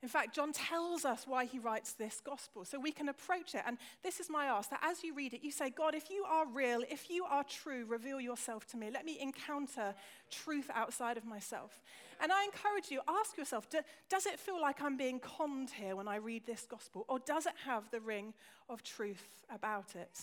In 0.06 0.10
fact, 0.10 0.36
John 0.36 0.52
tells 0.52 1.04
us 1.04 1.26
why 1.26 1.46
he 1.46 1.58
writes 1.58 1.94
this 1.94 2.20
gospel, 2.24 2.64
so 2.64 2.78
we 2.78 2.92
can 2.92 3.08
approach 3.08 3.56
it. 3.56 3.62
And 3.66 3.76
this 4.04 4.20
is 4.20 4.30
my 4.30 4.44
ask 4.44 4.70
that 4.70 4.78
as 4.84 5.02
you 5.02 5.12
read 5.12 5.34
it, 5.34 5.42
you 5.42 5.50
say, 5.50 5.68
God, 5.68 5.96
if 5.96 6.10
you 6.10 6.24
are 6.30 6.46
real, 6.46 6.84
if 6.88 7.10
you 7.10 7.24
are 7.24 7.42
true, 7.42 7.84
reveal 7.88 8.20
yourself 8.20 8.68
to 8.68 8.76
me. 8.76 8.88
Let 8.88 9.04
me 9.04 9.18
encounter 9.20 9.96
truth 10.30 10.70
outside 10.72 11.16
of 11.16 11.24
myself. 11.24 11.82
And 12.22 12.30
I 12.30 12.44
encourage 12.44 12.88
you, 12.88 13.00
ask 13.08 13.36
yourself, 13.36 13.68
do, 13.68 13.80
does 14.08 14.26
it 14.26 14.38
feel 14.38 14.60
like 14.60 14.80
I'm 14.80 14.96
being 14.96 15.18
conned 15.18 15.70
here 15.70 15.96
when 15.96 16.06
I 16.06 16.18
read 16.18 16.46
this 16.46 16.68
gospel? 16.70 17.04
Or 17.08 17.18
does 17.18 17.46
it 17.46 17.54
have 17.64 17.90
the 17.90 17.98
ring 17.98 18.32
of 18.68 18.84
truth 18.84 19.44
about 19.52 19.96
it? 19.96 20.20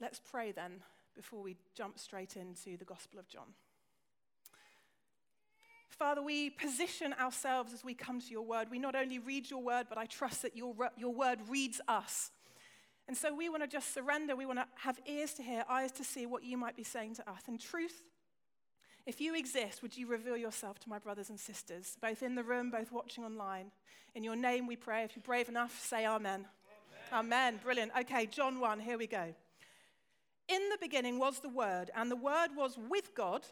Let's 0.00 0.20
pray 0.28 0.50
then 0.50 0.82
before 1.14 1.40
we 1.40 1.54
jump 1.76 2.00
straight 2.00 2.34
into 2.34 2.76
the 2.76 2.84
Gospel 2.84 3.20
of 3.20 3.28
John. 3.28 3.54
Father, 5.98 6.20
we 6.20 6.50
position 6.50 7.14
ourselves 7.18 7.72
as 7.72 7.82
we 7.82 7.94
come 7.94 8.20
to 8.20 8.30
your 8.30 8.42
word. 8.42 8.68
We 8.70 8.78
not 8.78 8.94
only 8.94 9.18
read 9.18 9.50
your 9.50 9.62
word, 9.62 9.86
but 9.88 9.96
I 9.96 10.04
trust 10.04 10.42
that 10.42 10.54
your, 10.54 10.74
your 10.98 11.14
word 11.14 11.38
reads 11.48 11.80
us. 11.88 12.30
And 13.08 13.16
so 13.16 13.34
we 13.34 13.48
want 13.48 13.62
to 13.62 13.68
just 13.68 13.94
surrender. 13.94 14.36
We 14.36 14.44
want 14.44 14.58
to 14.58 14.66
have 14.74 15.00
ears 15.06 15.32
to 15.34 15.42
hear, 15.42 15.64
eyes 15.70 15.92
to 15.92 16.04
see 16.04 16.26
what 16.26 16.44
you 16.44 16.58
might 16.58 16.76
be 16.76 16.82
saying 16.82 17.14
to 17.14 17.30
us. 17.30 17.40
And 17.46 17.58
truth, 17.58 18.02
if 19.06 19.20
you 19.22 19.34
exist, 19.34 19.80
would 19.80 19.96
you 19.96 20.06
reveal 20.06 20.36
yourself 20.36 20.78
to 20.80 20.88
my 20.88 20.98
brothers 20.98 21.30
and 21.30 21.40
sisters, 21.40 21.96
both 22.02 22.22
in 22.22 22.34
the 22.34 22.42
room, 22.42 22.70
both 22.70 22.92
watching 22.92 23.24
online? 23.24 23.70
In 24.14 24.22
your 24.22 24.36
name 24.36 24.66
we 24.66 24.76
pray. 24.76 25.04
If 25.04 25.16
you're 25.16 25.22
brave 25.22 25.48
enough, 25.48 25.80
say 25.82 26.06
amen. 26.06 26.46
Amen. 27.12 27.26
amen. 27.26 27.60
Brilliant. 27.62 27.92
Okay, 28.00 28.26
John 28.26 28.60
1, 28.60 28.80
here 28.80 28.98
we 28.98 29.06
go. 29.06 29.34
In 30.48 30.68
the 30.70 30.78
beginning 30.80 31.18
was 31.18 31.38
the 31.38 31.48
Word, 31.48 31.90
and 31.94 32.10
the 32.10 32.16
Word 32.16 32.48
was 32.54 32.76
with 32.90 33.14
God 33.14 33.46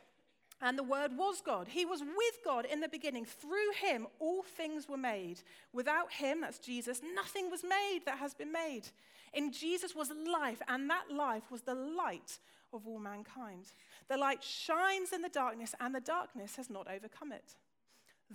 and 0.61 0.79
the 0.79 0.83
Word 0.83 1.17
was 1.17 1.43
God. 1.45 1.69
He 1.69 1.85
was 1.85 2.01
with 2.01 2.45
God 2.45 2.65
in 2.65 2.81
the 2.81 2.89
beginning. 2.89 3.25
Through 3.25 3.73
him, 3.81 4.07
all 4.19 4.43
things 4.43 4.89
were 4.89 4.97
made. 4.97 5.41
Without 5.73 6.13
him, 6.13 6.41
that's 6.41 6.59
Jesus, 6.59 7.01
nothing 7.15 7.51
was 7.51 7.63
made 7.63 8.01
that 8.07 8.19
has 8.19 8.35
been 8.35 8.53
made. 8.53 8.89
In 9.33 9.53
Jesus 9.53 9.95
was 9.95 10.11
life, 10.11 10.63
and 10.69 10.89
that 10.89 11.11
life 11.11 11.51
was 11.51 11.63
the 11.63 11.75
light 11.75 12.39
of 12.73 12.87
all 12.87 12.99
mankind. 12.99 13.73
The 14.09 14.17
light 14.17 14.43
shines 14.43 15.13
in 15.13 15.23
the 15.23 15.29
darkness, 15.29 15.75
and 15.81 15.95
the 15.95 16.01
darkness 16.01 16.57
has 16.57 16.71
not 16.71 16.89
overcome 16.89 17.33
it. 17.33 17.57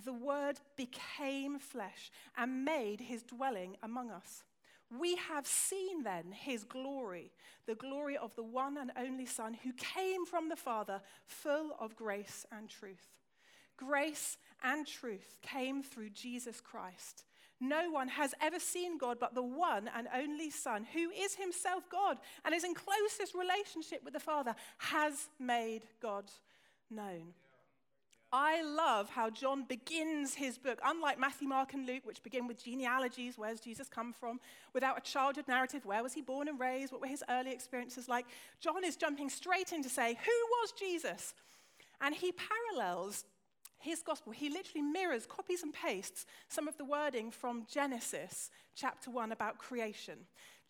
The 0.04 0.12
Word 0.12 0.60
became 0.76 1.58
flesh 1.58 2.10
and 2.36 2.64
made 2.64 3.00
his 3.00 3.22
dwelling 3.22 3.76
among 3.82 4.10
us. 4.10 4.44
We 4.98 5.16
have 5.16 5.46
seen 5.46 6.02
then 6.02 6.32
his 6.32 6.64
glory, 6.64 7.30
the 7.66 7.76
glory 7.76 8.16
of 8.16 8.34
the 8.34 8.42
one 8.42 8.76
and 8.76 8.90
only 8.96 9.26
Son 9.26 9.54
who 9.54 9.72
came 9.72 10.26
from 10.26 10.48
the 10.48 10.56
Father, 10.56 11.00
full 11.26 11.76
of 11.78 11.94
grace 11.94 12.44
and 12.50 12.68
truth. 12.68 13.06
Grace 13.76 14.36
and 14.62 14.86
truth 14.86 15.36
came 15.42 15.82
through 15.82 16.10
Jesus 16.10 16.60
Christ. 16.60 17.24
No 17.60 17.90
one 17.90 18.08
has 18.08 18.34
ever 18.40 18.58
seen 18.58 18.98
God 18.98 19.18
but 19.20 19.34
the 19.34 19.42
one 19.42 19.88
and 19.94 20.08
only 20.14 20.50
Son, 20.50 20.86
who 20.92 21.10
is 21.10 21.34
himself 21.34 21.84
God 21.90 22.18
and 22.44 22.54
is 22.54 22.64
in 22.64 22.74
closest 22.74 23.34
relationship 23.34 24.02
with 24.02 24.14
the 24.14 24.20
Father, 24.20 24.54
has 24.78 25.28
made 25.38 25.82
God 26.00 26.24
known. 26.90 27.34
I 28.32 28.62
love 28.62 29.10
how 29.10 29.28
John 29.28 29.64
begins 29.64 30.34
his 30.34 30.56
book, 30.56 30.78
unlike 30.84 31.18
Matthew, 31.18 31.48
Mark, 31.48 31.74
and 31.74 31.84
Luke, 31.84 32.06
which 32.06 32.22
begin 32.22 32.46
with 32.46 32.62
genealogies 32.62 33.36
where's 33.36 33.58
Jesus 33.60 33.88
come 33.88 34.12
from, 34.12 34.38
without 34.72 34.98
a 34.98 35.00
childhood 35.00 35.48
narrative 35.48 35.84
where 35.84 36.02
was 36.02 36.12
he 36.12 36.20
born 36.20 36.46
and 36.46 36.60
raised, 36.60 36.92
what 36.92 37.00
were 37.00 37.08
his 37.08 37.24
early 37.28 37.50
experiences 37.50 38.08
like. 38.08 38.26
John 38.60 38.84
is 38.84 38.96
jumping 38.96 39.30
straight 39.30 39.72
in 39.72 39.82
to 39.82 39.88
say, 39.88 40.16
Who 40.24 40.46
was 40.60 40.72
Jesus? 40.78 41.34
And 42.00 42.14
he 42.14 42.32
parallels 42.32 43.24
his 43.80 44.02
gospel. 44.02 44.32
He 44.32 44.48
literally 44.48 44.82
mirrors, 44.82 45.26
copies, 45.26 45.62
and 45.62 45.72
pastes 45.72 46.24
some 46.48 46.68
of 46.68 46.76
the 46.76 46.84
wording 46.84 47.32
from 47.32 47.66
Genesis 47.68 48.50
chapter 48.76 49.10
1 49.10 49.32
about 49.32 49.58
creation. 49.58 50.18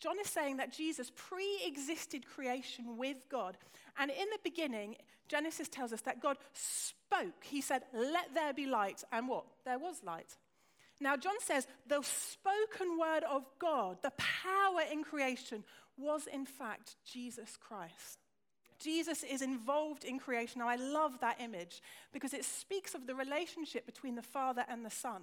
John 0.01 0.19
is 0.19 0.27
saying 0.27 0.57
that 0.57 0.73
Jesus 0.73 1.11
pre 1.15 1.61
existed 1.65 2.25
creation 2.25 2.97
with 2.97 3.17
God. 3.29 3.57
And 3.99 4.09
in 4.09 4.29
the 4.31 4.39
beginning, 4.43 4.95
Genesis 5.27 5.69
tells 5.69 5.93
us 5.93 6.01
that 6.01 6.21
God 6.21 6.37
spoke. 6.53 7.43
He 7.43 7.61
said, 7.61 7.83
Let 7.93 8.33
there 8.33 8.53
be 8.53 8.65
light. 8.65 9.03
And 9.11 9.27
what? 9.27 9.45
There 9.63 9.77
was 9.77 10.03
light. 10.03 10.37
Now, 10.99 11.15
John 11.17 11.39
says 11.39 11.67
the 11.87 12.01
spoken 12.03 12.99
word 12.99 13.23
of 13.23 13.43
God, 13.59 13.97
the 14.01 14.13
power 14.17 14.81
in 14.91 15.03
creation, 15.03 15.63
was 15.97 16.27
in 16.27 16.45
fact 16.45 16.95
Jesus 17.05 17.57
Christ. 17.57 18.20
Jesus 18.81 19.23
is 19.23 19.41
involved 19.41 20.03
in 20.03 20.19
creation. 20.19 20.59
Now, 20.59 20.67
I 20.67 20.75
love 20.75 21.19
that 21.21 21.39
image 21.39 21.81
because 22.11 22.33
it 22.33 22.43
speaks 22.43 22.93
of 22.93 23.07
the 23.07 23.15
relationship 23.15 23.85
between 23.85 24.15
the 24.15 24.21
Father 24.21 24.65
and 24.67 24.85
the 24.85 24.89
Son. 24.89 25.21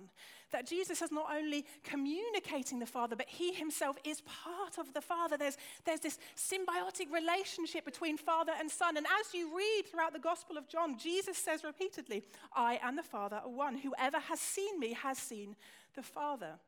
That 0.53 0.67
Jesus 0.67 1.03
is 1.03 1.13
not 1.13 1.27
only 1.35 1.67
communicating 1.83 2.79
the 2.79 2.87
Father, 2.87 3.17
but 3.17 3.29
he 3.29 3.53
himself 3.53 3.97
is 4.05 4.23
part 4.23 4.79
of 4.79 4.95
the 4.95 5.01
Father. 5.01 5.37
There's, 5.37 5.59
there's 5.85 6.01
this 6.01 6.19
symbiotic 6.37 7.13
relationship 7.13 7.85
between 7.85 8.17
Father 8.17 8.53
and 8.59 8.71
Son. 8.71 8.97
And 8.97 9.07
as 9.21 9.35
you 9.35 9.55
read 9.57 9.85
throughout 9.91 10.13
the 10.13 10.19
Gospel 10.19 10.57
of 10.57 10.69
John, 10.69 10.99
Jesus 10.99 11.37
says 11.37 11.65
repeatedly, 11.65 12.23
I 12.55 12.81
and 12.83 12.97
the 12.97 13.03
Father 13.03 13.41
are 13.45 13.51
one. 13.51 13.79
Whoever 13.79 14.19
has 14.19 14.41
seen 14.41 14.79
me 14.79 14.95
has 14.95 15.19
seen 15.19 15.57
the 15.95 16.03
Father. 16.03 16.59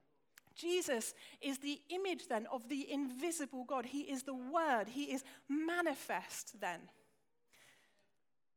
Jesus 0.60 1.14
is 1.40 1.58
the 1.58 1.80
image 1.88 2.28
then 2.28 2.46
of 2.52 2.68
the 2.68 2.90
invisible 2.90 3.64
God. 3.64 3.86
He 3.86 4.02
is 4.02 4.24
the 4.24 4.34
Word. 4.34 4.88
He 4.88 5.04
is 5.04 5.24
manifest 5.48 6.60
then. 6.60 6.80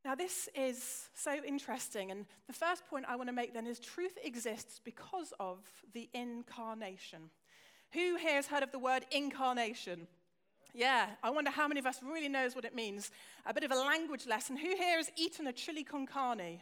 Now, 0.05 0.15
this 0.15 0.49
is 0.53 1.09
so 1.13 1.39
interesting. 1.45 2.11
And 2.11 2.25
the 2.47 2.53
first 2.53 2.85
point 2.89 3.05
I 3.07 3.15
want 3.15 3.29
to 3.29 3.33
make 3.33 3.53
then 3.53 3.67
is 3.67 3.79
truth 3.79 4.17
exists 4.23 4.81
because 4.83 5.33
of 5.39 5.59
the 5.93 6.09
incarnation. 6.13 7.29
Who 7.93 8.17
here 8.17 8.35
has 8.35 8.47
heard 8.47 8.63
of 8.63 8.71
the 8.71 8.79
word 8.79 9.05
incarnation? 9.11 10.07
Yeah, 10.73 11.05
I 11.21 11.29
wonder 11.29 11.51
how 11.51 11.67
many 11.67 11.79
of 11.79 11.85
us 11.85 11.99
really 12.03 12.27
knows 12.27 12.55
what 12.55 12.65
it 12.65 12.75
means. 12.75 13.11
A 13.45 13.53
bit 13.53 13.63
of 13.63 13.71
a 13.71 13.75
language 13.75 14.25
lesson. 14.25 14.57
Who 14.57 14.75
here 14.75 14.97
has 14.97 15.11
eaten 15.15 15.47
a 15.47 15.53
chili 15.53 15.83
con 15.83 16.07
carne? 16.07 16.59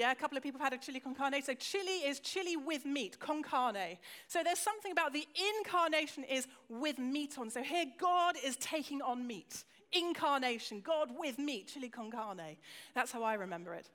Yeah, 0.00 0.12
a 0.12 0.14
couple 0.14 0.38
of 0.38 0.42
people 0.42 0.58
have 0.60 0.72
had 0.72 0.80
a 0.80 0.82
chili 0.82 0.98
con 0.98 1.14
carne. 1.14 1.42
So 1.42 1.52
chili 1.52 2.08
is 2.08 2.20
chili 2.20 2.56
with 2.56 2.86
meat, 2.86 3.20
con 3.20 3.42
carne. 3.42 3.98
So 4.28 4.42
there's 4.42 4.58
something 4.58 4.92
about 4.92 5.12
the 5.12 5.26
incarnation 5.58 6.24
is 6.24 6.46
with 6.70 6.98
meat 6.98 7.36
on. 7.38 7.50
So 7.50 7.62
here 7.62 7.84
God 7.98 8.36
is 8.42 8.56
taking 8.56 9.02
on 9.02 9.26
meat. 9.26 9.62
Incarnation, 9.92 10.80
God 10.80 11.10
with 11.18 11.38
meat, 11.38 11.68
chili 11.74 11.90
con 11.90 12.10
carne. 12.10 12.56
That's 12.94 13.12
how 13.12 13.22
I 13.22 13.34
remember 13.34 13.74
it. 13.74 13.90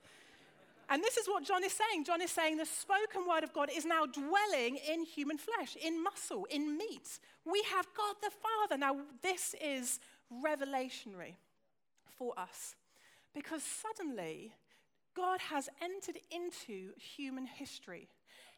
And 0.89 1.03
this 1.03 1.17
is 1.17 1.27
what 1.27 1.43
John 1.43 1.63
is 1.63 1.73
saying. 1.73 2.05
John 2.05 2.21
is 2.21 2.29
saying 2.29 2.57
the 2.57 2.67
spoken 2.67 3.27
word 3.27 3.43
of 3.43 3.51
God 3.51 3.71
is 3.75 3.83
now 3.83 4.05
dwelling 4.05 4.77
in 4.87 5.05
human 5.05 5.39
flesh, 5.39 5.75
in 5.75 6.03
muscle, 6.03 6.45
in 6.51 6.77
meat. 6.77 7.17
We 7.51 7.63
have 7.73 7.87
God 7.97 8.15
the 8.21 8.29
Father. 8.29 8.77
Now, 8.77 8.97
this 9.23 9.55
is 9.59 9.99
revelationary 10.31 11.33
for 12.15 12.37
us 12.37 12.75
because 13.33 13.63
suddenly 13.63 14.53
God 15.15 15.39
has 15.49 15.69
entered 15.81 16.19
into 16.31 16.91
human 16.97 17.45
history. 17.45 18.09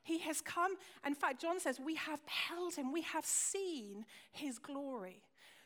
He 0.03 0.19
has 0.19 0.41
come, 0.41 0.75
in 1.05 1.15
fact, 1.15 1.41
John 1.41 1.59
says, 1.59 1.79
we 1.79 1.95
have 1.95 2.25
beheld 2.25 2.75
him, 2.75 2.93
we 2.93 3.01
have 3.01 3.25
seen 3.25 4.05
his 4.31 4.57
glory. 4.57 5.21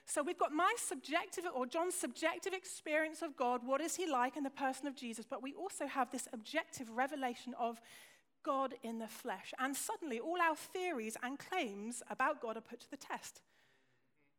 So 0.06 0.24
we've 0.24 0.38
got 0.38 0.52
my 0.52 0.74
subjective, 0.78 1.46
or 1.54 1.66
John's 1.66 1.96
subjective 1.96 2.52
experience 2.52 3.22
of 3.22 3.38
God. 3.38 3.62
What 3.64 3.82
is 3.82 3.96
he 3.96 4.08
like 4.08 4.36
in 4.36 4.44
the 4.44 4.50
person 4.50 4.88
of 4.88 4.96
Jesus? 4.96 5.26
But 5.30 5.44
we 5.44 5.54
also 5.54 5.86
have 5.86 6.10
this 6.12 6.28
objective 6.34 6.90
revelation 6.90 7.54
of 7.58 7.80
God 8.44 8.74
in 8.82 9.00
the 9.00 9.08
flesh. 9.08 9.54
And 9.60 9.76
suddenly, 9.76 10.20
all 10.20 10.42
our 10.42 10.56
theories 10.56 11.18
and 11.22 11.38
claims 11.38 12.02
about 12.10 12.42
God 12.42 12.58
are 12.58 12.62
put 12.62 12.82
to 12.82 12.90
the 12.90 12.98
test. 12.98 13.42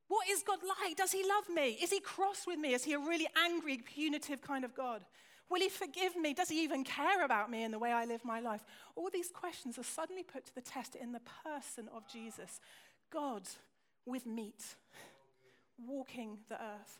What 0.08 0.28
is 0.28 0.42
God 0.42 0.58
like? 0.82 0.96
Does 0.96 1.12
he 1.12 1.22
love 1.26 1.48
me? 1.48 1.78
Is 1.80 1.90
he 1.90 2.00
cross 2.00 2.44
with 2.46 2.58
me? 2.58 2.74
Is 2.74 2.84
he 2.84 2.94
a 2.94 2.98
really 2.98 3.28
angry, 3.42 3.78
punitive 3.78 4.42
kind 4.42 4.64
of 4.64 4.74
God? 4.74 5.02
Will 5.52 5.60
he 5.60 5.68
forgive 5.68 6.16
me? 6.16 6.32
Does 6.32 6.48
he 6.48 6.64
even 6.64 6.82
care 6.82 7.22
about 7.26 7.50
me 7.50 7.62
and 7.62 7.74
the 7.74 7.78
way 7.78 7.92
I 7.92 8.06
live 8.06 8.24
my 8.24 8.40
life? 8.40 8.64
All 8.96 9.10
these 9.12 9.28
questions 9.28 9.78
are 9.78 9.84
suddenly 9.84 10.22
put 10.22 10.46
to 10.46 10.54
the 10.54 10.62
test 10.62 10.94
in 10.94 11.12
the 11.12 11.20
person 11.44 11.90
of 11.94 12.08
Jesus 12.10 12.58
God 13.12 13.42
with 14.06 14.24
meat, 14.24 14.64
walking 15.86 16.38
the 16.48 16.54
earth. 16.54 16.98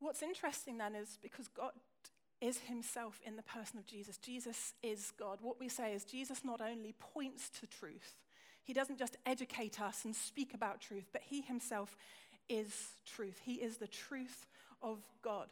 What's 0.00 0.22
interesting 0.22 0.78
then 0.78 0.94
is 0.94 1.18
because 1.22 1.48
God 1.48 1.72
is 2.40 2.56
himself 2.60 3.20
in 3.22 3.36
the 3.36 3.42
person 3.42 3.78
of 3.78 3.84
Jesus. 3.84 4.16
Jesus 4.16 4.72
is 4.82 5.12
God. 5.18 5.40
What 5.42 5.60
we 5.60 5.68
say 5.68 5.92
is 5.92 6.04
Jesus 6.04 6.40
not 6.42 6.62
only 6.62 6.94
points 6.98 7.50
to 7.60 7.66
truth, 7.66 8.14
he 8.64 8.72
doesn't 8.72 8.98
just 8.98 9.18
educate 9.26 9.78
us 9.78 10.06
and 10.06 10.16
speak 10.16 10.54
about 10.54 10.80
truth, 10.80 11.10
but 11.12 11.20
he 11.22 11.42
himself 11.42 11.96
is 12.54 12.92
truth. 13.06 13.40
He 13.44 13.54
is 13.54 13.76
the 13.76 13.86
truth 13.86 14.46
of 14.82 14.98
God. 15.22 15.48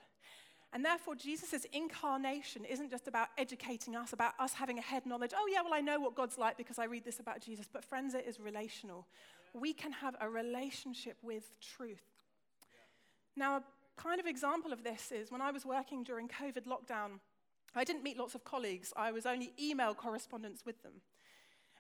And 0.73 0.85
therefore, 0.85 1.17
Jesus' 1.17 1.67
incarnation 1.73 2.65
isn't 2.65 2.91
just 2.91 3.09
about 3.09 3.29
educating 3.37 3.97
us, 3.97 4.13
about 4.13 4.35
us 4.39 4.53
having 4.53 4.79
a 4.79 4.83
head 4.83 5.05
knowledge. 5.05 5.33
Oh, 5.37 5.49
yeah, 5.53 5.63
well, 5.63 5.75
I 5.75 5.81
know 5.81 5.99
what 5.99 6.15
God's 6.15 6.39
like 6.39 6.57
because 6.57 6.79
I 6.79 6.85
read 6.85 7.05
this 7.05 7.19
about 7.19 7.41
Jesus. 7.41 7.67
But, 7.73 7.85
friends, 7.85 8.15
it 8.15 8.25
is 8.27 8.39
relational. 8.39 9.07
We 9.53 9.73
can 9.73 9.91
have 9.93 10.15
a 10.21 10.29
relationship 10.29 11.17
with 11.23 11.59
truth. 11.61 12.05
Now, 13.37 13.57
a 13.57 13.63
kind 13.97 14.21
of 14.21 14.27
example 14.27 14.73
of 14.73 14.85
this 14.85 15.11
is 15.11 15.33
when 15.33 15.43
I 15.43 15.51
was 15.51 15.67
working 15.67 16.05
during 16.05 16.29
COVID 16.29 16.67
lockdown, 16.67 17.19
I 17.75 17.85
didn't 17.85 18.05
meet 18.05 18.17
lots 18.17 18.35
of 18.35 18.45
colleagues, 18.45 18.93
I 18.97 19.13
was 19.13 19.27
only 19.27 19.53
email 19.61 19.95
correspondence 19.95 20.65
with 20.65 20.83
them. 20.83 21.01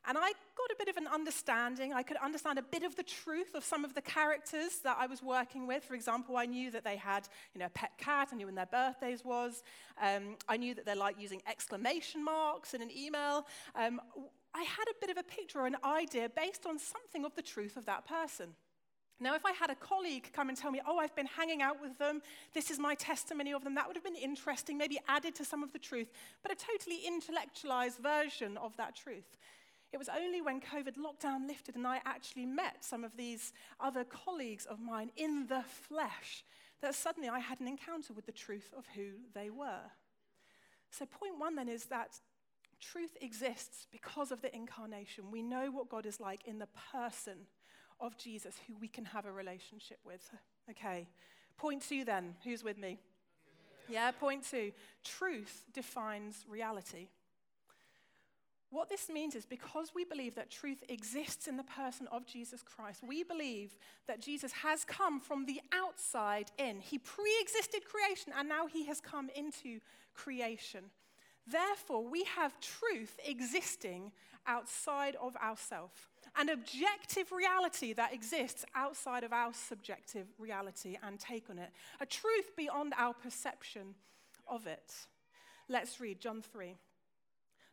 And 0.09 0.17
I 0.17 0.33
got 0.57 0.71
a 0.73 0.77
bit 0.79 0.89
of 0.89 0.97
an 0.97 1.07
understanding. 1.07 1.93
I 1.93 2.03
could 2.03 2.17
understand 2.17 2.59
a 2.59 2.63
bit 2.63 2.83
of 2.83 2.97
the 2.97 3.03
truth 3.03 3.55
of 3.55 3.65
some 3.65 3.85
of 3.85 3.95
the 3.95 4.01
characters 4.01 4.79
that 4.83 4.97
I 4.99 5.07
was 5.07 5.23
working 5.23 5.67
with. 5.67 5.85
For 5.85 5.95
example, 5.95 6.37
I 6.37 6.47
knew 6.47 6.71
that 6.71 6.85
they 6.85 6.97
had 6.97 7.29
you 7.55 7.61
know, 7.61 7.67
a 7.67 7.71
pet 7.71 7.93
cat. 7.99 8.29
I 8.33 8.37
knew 8.37 8.47
when 8.47 8.55
their 8.55 8.67
birthdays 8.67 9.25
was. 9.25 9.63
Um, 10.03 10.37
I 10.49 10.57
knew 10.57 10.75
that 10.75 10.87
they 10.87 10.95
liked 10.95 11.21
using 11.21 11.43
exclamation 11.49 12.25
marks 12.25 12.73
in 12.73 12.81
an 12.81 12.91
email. 12.97 13.47
Um, 13.75 14.01
I 14.55 14.63
had 14.63 14.85
a 14.89 14.95
bit 15.01 15.11
of 15.11 15.19
a 15.19 15.23
picture 15.23 15.61
or 15.61 15.67
an 15.67 15.77
idea 15.85 16.29
based 16.29 16.67
on 16.67 16.79
something 16.79 17.25
of 17.25 17.35
the 17.35 17.43
truth 17.43 17.77
of 17.77 17.87
that 17.87 18.07
person. 18.07 18.55
Now, 19.23 19.35
if 19.35 19.45
I 19.45 19.53
had 19.53 19.69
a 19.69 19.75
colleague 19.75 20.31
come 20.33 20.49
and 20.49 20.57
tell 20.57 20.71
me, 20.71 20.81
oh, 20.89 20.99
I've 20.99 21.15
been 21.15 21.27
hanging 21.27 21.61
out 21.61 21.81
with 21.81 21.99
them, 21.99 22.23
this 22.55 22.71
is 22.71 22.79
my 22.79 22.95
testimony 22.95 23.53
of 23.53 23.63
them, 23.63 23.75
that 23.75 23.87
would 23.87 23.95
have 23.95 24.05
been 24.05 24.17
interesting, 24.17 24.79
maybe 24.79 24.99
added 25.09 25.35
to 25.35 25.45
some 25.45 25.63
of 25.63 25.75
the 25.75 25.79
truth, 25.79 26.11
but 26.43 26.51
a 26.51 26.55
totally 26.55 27.03
intellectualized 27.07 27.99
version 27.99 28.57
of 28.57 28.75
that 28.79 28.97
truth. 28.97 29.37
It 29.93 29.99
was 29.99 30.09
only 30.09 30.41
when 30.41 30.61
COVID 30.61 30.95
lockdown 30.97 31.49
lifted 31.49 31.75
and 31.75 31.87
I 31.87 32.01
actually 32.05 32.47
met 32.47 32.85
some 32.85 33.03
of 33.03 33.17
these 33.17 33.53
other 33.81 34.05
colleagues 34.05 34.67
of 34.67 34.79
mine 34.81 35.11
in 35.17 35.47
the 35.49 35.65
flesh 35.89 36.45
that 36.81 36.95
suddenly 36.95 37.29
I 37.29 37.41
had 37.41 37.61
an 37.61 37.69
encounter 37.69 38.13
with 38.13 38.27
the 38.27 38.33
truth 38.33 38.73
of 38.77 38.87
who 38.95 39.11
they 39.35 39.51
were. 39.51 39.91
So, 40.91 41.07
point 41.07 41.39
one 41.39 41.57
then 41.57 41.69
is 41.69 41.87
that 41.87 42.21
truth 42.81 43.17
exists 43.21 43.87
because 43.93 44.33
of 44.33 44.43
the 44.43 44.55
incarnation. 44.55 45.31
We 45.31 45.43
know 45.43 45.71
what 45.71 45.89
God 45.89 46.07
is 46.07 46.21
like 46.21 46.47
in 46.47 46.59
the 46.59 46.69
person 46.93 47.47
of 48.01 48.17
Jesus, 48.17 48.57
who 48.67 48.75
we 48.81 48.89
can 48.89 49.05
have 49.05 49.27
a 49.27 49.33
relationship 49.33 49.99
with. 50.05 50.31
Okay. 50.71 51.07
Point 51.57 51.83
two 51.87 52.05
then. 52.05 52.35
Who's 52.45 52.65
with 52.65 52.79
me? 52.79 52.99
Yeah, 53.89 54.11
point 54.13 54.45
two. 54.49 54.73
Truth 55.05 55.65
defines 55.75 56.45
reality. 56.49 57.09
What 58.71 58.89
this 58.89 59.09
means 59.09 59.35
is 59.35 59.47
because 59.47 59.91
we 59.95 60.05
believe 60.05 60.37
that 60.37 60.49
truth 60.49 60.85
exists 60.89 61.49
in 61.49 61.57
the 61.57 61.65
person 61.65 62.07
of 62.13 62.25
Jesus 62.25 62.63
Christ, 62.63 63.03
we 63.07 63.25
believe 63.25 63.77
that 64.07 64.21
Jesus 64.21 64.53
has 64.53 64.85
come 64.85 65.21
from 65.21 65.45
the 65.45 65.61
outside 65.73 66.53
in. 66.57 66.81
He 66.81 66.99
pre 66.99 67.37
existed 67.41 67.83
creation 67.85 68.33
and 68.37 68.49
now 68.49 68.67
he 68.67 68.87
has 68.87 69.01
come 69.01 69.29
into 69.35 69.81
creation. 70.15 70.85
Therefore, 71.47 72.07
we 72.07 72.25
have 72.37 72.61
truth 72.61 73.19
existing 73.27 74.13
outside 74.47 75.17
of 75.21 75.35
ourselves, 75.37 75.95
an 76.37 76.49
objective 76.49 77.33
reality 77.33 77.93
that 77.95 78.15
exists 78.15 78.65
outside 78.77 79.25
of 79.25 79.33
our 79.33 79.53
subjective 79.53 80.29
reality 80.39 80.97
and 81.03 81.19
take 81.19 81.51
on 81.51 81.59
it, 81.59 81.71
a 82.01 82.07
truth 82.07 82.57
beyond 82.57 82.93
our 82.97 83.15
perception 83.15 83.95
of 84.47 84.69
it. 84.69 84.93
Let's 85.69 86.01
read 86.01 86.21
John 86.21 86.43
3. 86.43 86.77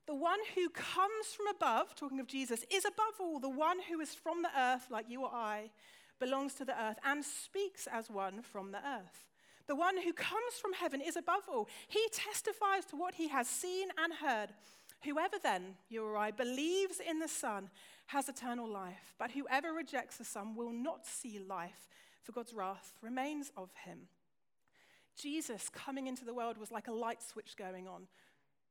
The 0.08 0.16
one 0.16 0.40
who 0.56 0.70
comes 0.70 1.28
from 1.36 1.48
above, 1.48 1.94
talking 1.96 2.22
of 2.22 2.28
Jesus, 2.28 2.64
is 2.72 2.86
above 2.86 3.20
all. 3.20 3.40
The 3.40 3.50
one 3.50 3.78
who 3.90 4.00
is 4.00 4.16
from 4.16 4.42
the 4.42 4.58
earth, 4.58 4.88
like 4.90 5.10
you 5.10 5.24
or 5.24 5.34
I, 5.34 5.70
belongs 6.18 6.54
to 6.56 6.66
the 6.66 6.82
earth 6.82 6.98
and 7.06 7.24
speaks 7.24 7.88
as 7.92 8.10
one 8.10 8.42
from 8.42 8.72
the 8.72 8.78
earth. 8.78 9.26
The 9.68 9.76
one 9.76 10.02
who 10.02 10.14
comes 10.14 10.54
from 10.62 10.72
heaven 10.72 11.02
is 11.02 11.18
above 11.18 11.44
all. 11.52 11.68
He 11.90 12.08
testifies 12.14 12.86
to 12.86 12.96
what 12.96 13.16
he 13.16 13.28
has 13.28 13.48
seen 13.50 13.90
and 14.02 14.14
heard. 14.14 14.54
Whoever 15.04 15.36
then, 15.44 15.76
you 15.90 16.06
or 16.06 16.16
I, 16.16 16.32
believes 16.32 17.02
in 17.02 17.20
the 17.20 17.28
Son 17.28 17.70
has 18.08 18.30
eternal 18.30 18.68
life, 18.68 19.14
but 19.20 19.32
whoever 19.32 19.74
rejects 19.74 20.18
the 20.18 20.24
Son 20.24 20.56
will 20.56 20.72
not 20.72 21.06
see 21.06 21.38
life, 21.38 21.90
for 22.24 22.32
God's 22.32 22.54
wrath 22.54 22.94
remains 23.02 23.52
of 23.58 23.70
him. 23.84 24.08
Jesus 25.22 25.70
coming 25.70 26.08
into 26.08 26.24
the 26.24 26.34
world 26.34 26.58
was 26.58 26.72
like 26.72 26.88
a 26.88 26.94
light 26.94 27.22
switch 27.22 27.58
going 27.58 27.88
on 27.88 28.08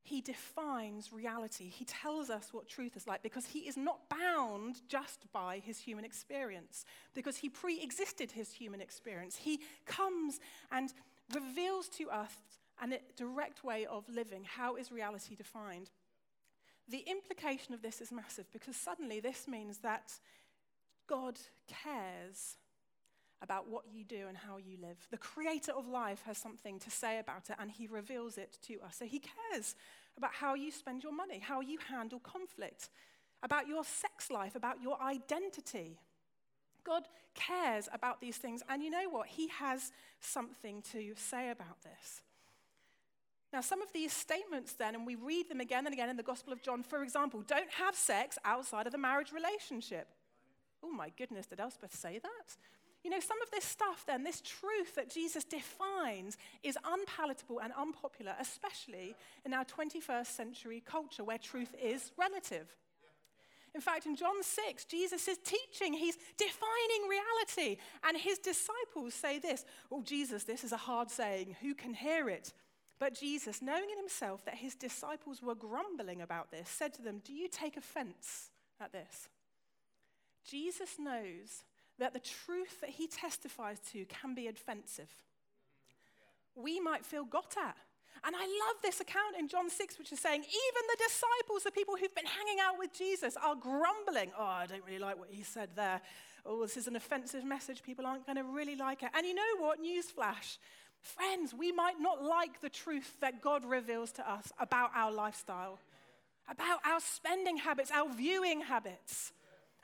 he 0.07 0.21
defines 0.21 1.11
reality. 1.11 1.69
He 1.69 1.83
tells 1.83 2.29
us 2.29 2.53
what 2.53 2.69
truth 2.69 2.95
is 2.95 3.07
like 3.07 3.21
because 3.23 3.45
he 3.45 3.59
is 3.59 3.75
not 3.75 4.07
bound 4.09 4.79
just 4.87 5.25
by 5.33 5.59
his 5.59 5.79
human 5.79 6.05
experience, 6.05 6.85
because 7.13 7.35
he 7.35 7.49
pre 7.49 7.81
existed 7.81 8.31
his 8.31 8.53
human 8.53 8.79
experience. 8.79 9.35
He 9.35 9.59
comes 9.85 10.39
and 10.71 10.93
reveals 11.35 11.89
to 11.89 12.09
us 12.09 12.31
a 12.81 12.87
direct 13.17 13.65
way 13.65 13.85
of 13.85 14.07
living. 14.07 14.45
How 14.45 14.77
is 14.77 14.93
reality 14.93 15.35
defined? 15.35 15.89
The 16.87 17.03
implication 17.05 17.73
of 17.73 17.81
this 17.81 17.99
is 17.99 18.09
massive 18.09 18.49
because 18.53 18.77
suddenly 18.77 19.19
this 19.19 19.45
means 19.45 19.79
that 19.79 20.13
God 21.09 21.37
cares 21.67 22.55
about 23.41 23.69
what 23.69 23.83
you 23.91 24.03
do 24.03 24.27
and 24.27 24.37
how 24.37 24.57
you 24.57 24.77
live. 24.81 24.97
The 25.11 25.17
creator 25.17 25.71
of 25.71 25.87
life 25.87 26.23
has 26.25 26.37
something 26.37 26.79
to 26.79 26.89
say 26.89 27.19
about 27.19 27.49
it 27.49 27.55
and 27.59 27.69
he 27.69 27.87
reveals 27.87 28.37
it 28.37 28.57
to 28.67 28.79
us. 28.81 28.97
So 28.97 29.05
he 29.05 29.19
cares 29.19 29.75
about 30.17 30.33
how 30.33 30.55
you 30.55 30.71
spend 30.71 31.03
your 31.03 31.13
money, 31.13 31.39
how 31.39 31.61
you 31.61 31.77
handle 31.89 32.19
conflict, 32.19 32.89
about 33.43 33.67
your 33.67 33.83
sex 33.83 34.31
life, 34.31 34.55
about 34.55 34.81
your 34.81 35.01
identity. 35.01 35.99
God 36.83 37.03
cares 37.35 37.87
about 37.93 38.21
these 38.21 38.37
things. 38.37 38.63
And 38.69 38.81
you 38.81 38.89
know 38.89 39.09
what? 39.09 39.27
He 39.27 39.49
has 39.49 39.91
something 40.19 40.81
to 40.93 41.13
say 41.15 41.49
about 41.49 41.81
this. 41.83 42.21
Now, 43.53 43.61
some 43.61 43.81
of 43.81 43.93
these 43.93 44.11
statements, 44.11 44.73
then, 44.73 44.95
and 44.95 45.05
we 45.05 45.15
read 45.15 45.49
them 45.49 45.61
again 45.61 45.85
and 45.85 45.93
again 45.93 46.09
in 46.09 46.17
the 46.17 46.23
Gospel 46.23 46.51
of 46.51 46.61
John, 46.61 46.83
for 46.83 47.01
example, 47.01 47.43
don't 47.47 47.71
have 47.71 47.95
sex 47.95 48.37
outside 48.43 48.87
of 48.87 48.91
the 48.91 48.97
marriage 48.97 49.31
relationship. 49.31 50.07
Oh 50.83 50.91
my 50.91 51.11
goodness, 51.17 51.47
did 51.47 51.59
Elspeth 51.59 51.95
say 51.95 52.19
that? 52.19 52.57
You 53.07 53.13
know, 53.13 53.21
some 53.21 53.41
of 53.41 53.49
this 53.51 53.63
stuff, 53.63 54.03
then, 54.05 54.25
this 54.25 54.41
truth 54.41 54.95
that 54.95 55.09
Jesus 55.09 55.45
defines, 55.45 56.35
is 56.61 56.77
unpalatable 56.83 57.59
and 57.59 57.71
unpopular, 57.71 58.35
especially 58.37 59.15
in 59.45 59.53
our 59.53 59.63
21st 59.63 60.25
century 60.25 60.83
culture 60.85 61.23
where 61.23 61.37
truth 61.37 61.73
is 61.81 62.11
relative. 62.17 62.67
In 63.73 63.79
fact, 63.79 64.07
in 64.07 64.17
John 64.17 64.43
6, 64.43 64.83
Jesus 64.83 65.25
is 65.29 65.37
teaching, 65.37 65.93
he's 65.93 66.17
defining 66.37 67.07
reality. 67.09 67.77
And 68.05 68.17
his 68.17 68.39
disciples 68.39 69.13
say 69.13 69.39
this 69.39 69.63
Oh, 69.89 70.03
Jesus, 70.03 70.43
this 70.43 70.65
is 70.65 70.73
a 70.73 70.77
hard 70.77 71.09
saying. 71.09 71.55
Who 71.61 71.75
can 71.75 71.93
hear 71.93 72.27
it? 72.27 72.51
But 72.99 73.17
Jesus, 73.17 73.61
knowing 73.61 73.89
in 73.89 73.97
himself 73.97 74.43
that 74.43 74.55
his 74.55 74.75
disciples 74.75 75.41
were 75.41 75.55
grumbling 75.55 76.21
about 76.21 76.51
this, 76.51 76.67
said 76.67 76.93
to 76.95 77.01
them, 77.01 77.21
Do 77.23 77.31
you 77.31 77.47
take 77.47 77.77
offense 77.77 78.49
at 78.81 78.91
this? 78.91 79.29
Jesus 80.43 80.97
knows 80.99 81.63
that 81.99 82.13
the 82.13 82.19
truth 82.19 82.81
that 82.81 82.91
he 82.91 83.07
testifies 83.07 83.79
to 83.91 84.05
can 84.05 84.35
be 84.35 84.47
offensive. 84.47 85.09
We 86.55 86.79
might 86.79 87.05
feel 87.05 87.23
got 87.23 87.55
at. 87.57 87.77
And 88.23 88.35
I 88.35 88.41
love 88.41 88.81
this 88.81 88.99
account 88.99 89.35
in 89.37 89.47
John 89.47 89.69
6, 89.69 89.99
which 89.99 90.11
is 90.11 90.19
saying, 90.19 90.41
even 90.41 90.83
the 90.89 90.97
disciples, 91.07 91.63
the 91.63 91.71
people 91.71 91.95
who've 91.95 92.13
been 92.15 92.25
hanging 92.25 92.57
out 92.61 92.79
with 92.79 92.93
Jesus, 92.93 93.35
are 93.41 93.55
grumbling. 93.55 94.31
Oh, 94.37 94.43
I 94.43 94.65
don't 94.65 94.83
really 94.85 94.99
like 94.99 95.19
what 95.19 95.29
he 95.29 95.43
said 95.43 95.69
there. 95.75 96.01
Oh, 96.45 96.61
this 96.61 96.77
is 96.77 96.87
an 96.87 96.95
offensive 96.95 97.43
message. 97.43 97.83
People 97.83 98.05
aren't 98.05 98.25
going 98.25 98.37
to 98.37 98.43
really 98.43 98.75
like 98.75 99.03
it. 99.03 99.09
And 99.15 99.25
you 99.25 99.35
know 99.35 99.57
what? 99.59 99.79
Newsflash. 99.79 100.57
Friends, 101.01 101.53
we 101.53 101.71
might 101.71 101.99
not 101.99 102.23
like 102.23 102.59
the 102.61 102.69
truth 102.69 103.17
that 103.21 103.41
God 103.41 103.63
reveals 103.63 104.11
to 104.13 104.29
us 104.29 104.51
about 104.59 104.91
our 104.95 105.11
lifestyle, 105.11 105.79
about 106.49 106.79
our 106.85 106.99
spending 106.99 107.57
habits, 107.57 107.91
our 107.91 108.11
viewing 108.13 108.61
habits 108.61 109.31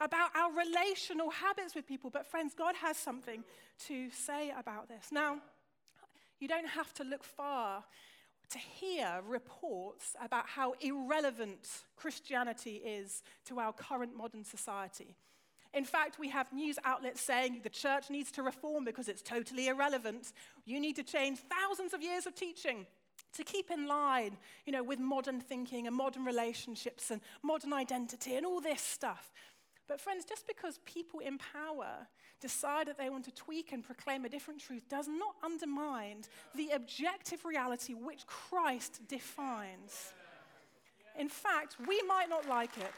about 0.04 0.30
our 0.36 0.52
relational 0.52 1.30
habits 1.30 1.76
with 1.76 1.88
people. 1.88 2.10
But, 2.10 2.26
friends, 2.26 2.54
God 2.54 2.76
has 2.76 2.98
something 2.98 3.44
to 3.88 4.10
say 4.12 4.52
about 4.58 4.90
this. 4.90 5.08
Now, 5.12 5.38
you 6.40 6.48
don't 6.48 6.68
have 6.68 6.94
to 6.96 7.04
look 7.04 7.24
far 7.24 7.84
to 8.50 8.58
hear 8.60 9.22
reports 9.28 10.16
about 10.24 10.48
how 10.48 10.74
irrelevant 10.82 11.68
Christianity 11.96 12.82
is 12.86 13.24
to 13.46 13.60
our 13.60 13.74
current 13.74 14.16
modern 14.16 14.44
society. 14.44 15.16
In 15.74 15.86
fact, 15.86 16.20
we 16.20 16.30
have 16.30 16.54
news 16.54 16.78
outlets 16.86 17.22
saying 17.22 17.62
the 17.64 17.70
church 17.70 18.10
needs 18.10 18.32
to 18.34 18.44
reform 18.44 18.86
because 18.86 19.08
it's 19.08 19.24
totally 19.24 19.70
irrelevant. 19.70 20.34
You 20.66 20.80
need 20.80 20.96
to 20.98 21.04
change 21.04 21.40
thousands 21.40 21.94
of 21.94 22.04
years 22.04 22.28
of 22.28 22.36
teaching 22.36 22.86
to 23.34 23.44
keep 23.44 23.72
in 23.72 23.88
line, 23.88 24.38
you 24.66 24.72
know, 24.72 24.84
with 24.84 25.00
modern 25.00 25.40
thinking 25.40 25.88
and 25.88 25.96
modern 25.96 26.24
relationships 26.26 27.10
and 27.10 27.22
modern 27.42 27.74
identity 27.74 28.36
and 28.36 28.46
all 28.46 28.62
this 28.62 28.82
stuff. 28.82 29.32
But, 29.88 30.00
friends, 30.00 30.24
just 30.26 30.48
because 30.48 30.80
people 30.86 31.20
in 31.20 31.38
power 31.38 32.08
decide 32.40 32.88
that 32.88 32.98
they 32.98 33.10
want 33.10 33.26
to 33.26 33.32
tweak 33.32 33.72
and 33.74 33.84
proclaim 33.84 34.24
a 34.26 34.30
different 34.30 34.62
truth 34.62 34.88
does 34.90 35.08
not 35.08 35.36
undermine 35.44 36.24
the 36.56 36.70
objective 36.74 37.44
reality 37.44 37.94
which 37.94 38.26
Christ 38.26 39.02
defines. 39.08 40.14
In 41.18 41.30
fact, 41.30 41.76
we 41.88 42.02
might 42.08 42.30
not 42.30 42.48
like 42.48 42.78
it. 42.78 42.92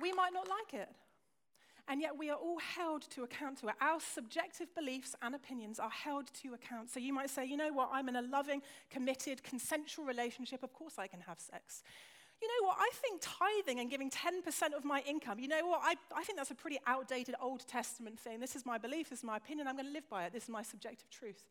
We 0.00 0.12
might 0.12 0.32
not 0.32 0.48
like 0.48 0.80
it. 0.80 0.88
And 1.88 2.00
yet, 2.00 2.16
we 2.16 2.30
are 2.30 2.36
all 2.36 2.58
held 2.58 3.02
to 3.10 3.24
account 3.24 3.58
to 3.60 3.68
it. 3.68 3.74
Our 3.80 3.98
subjective 4.00 4.72
beliefs 4.76 5.16
and 5.22 5.34
opinions 5.34 5.80
are 5.80 5.90
held 5.90 6.32
to 6.42 6.54
account. 6.54 6.90
So, 6.90 7.00
you 7.00 7.12
might 7.12 7.30
say, 7.30 7.44
you 7.44 7.56
know 7.56 7.72
what, 7.72 7.90
I'm 7.92 8.08
in 8.08 8.16
a 8.16 8.22
loving, 8.22 8.62
committed, 8.90 9.42
consensual 9.42 10.04
relationship. 10.04 10.62
Of 10.62 10.72
course, 10.72 10.94
I 10.98 11.08
can 11.08 11.20
have 11.20 11.40
sex 11.40 11.82
you 12.40 12.48
know 12.48 12.68
what, 12.68 12.76
I 12.78 12.90
think 12.94 13.20
tithing 13.20 13.80
and 13.80 13.90
giving 13.90 14.10
10% 14.10 14.74
of 14.76 14.84
my 14.84 15.02
income, 15.06 15.38
you 15.38 15.48
know 15.48 15.66
what, 15.66 15.80
I, 15.82 15.94
I 16.14 16.24
think 16.24 16.38
that's 16.38 16.50
a 16.50 16.54
pretty 16.54 16.78
outdated 16.86 17.34
Old 17.40 17.66
Testament 17.66 18.18
thing. 18.18 18.40
This 18.40 18.56
is 18.56 18.64
my 18.64 18.78
belief, 18.78 19.10
this 19.10 19.20
is 19.20 19.24
my 19.24 19.36
opinion, 19.36 19.68
I'm 19.68 19.76
going 19.76 19.86
to 19.86 19.92
live 19.92 20.08
by 20.08 20.24
it, 20.24 20.32
this 20.32 20.44
is 20.44 20.48
my 20.48 20.62
subjective 20.62 21.10
truth. 21.10 21.44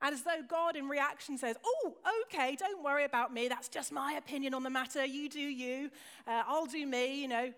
And 0.00 0.14
as 0.14 0.22
though 0.22 0.42
God 0.48 0.76
in 0.76 0.88
reaction 0.88 1.36
says, 1.36 1.56
Oh, 1.64 1.94
okay, 2.24 2.56
don't 2.56 2.82
worry 2.82 3.04
about 3.04 3.34
me, 3.34 3.48
that's 3.48 3.68
just 3.68 3.92
my 3.92 4.12
opinion 4.12 4.54
on 4.54 4.62
the 4.62 4.70
matter, 4.70 5.04
you 5.04 5.28
do 5.28 5.40
you, 5.40 5.90
uh, 6.26 6.42
I'll 6.46 6.66
do 6.66 6.86
me, 6.86 7.20
you 7.20 7.28
know. 7.28 7.52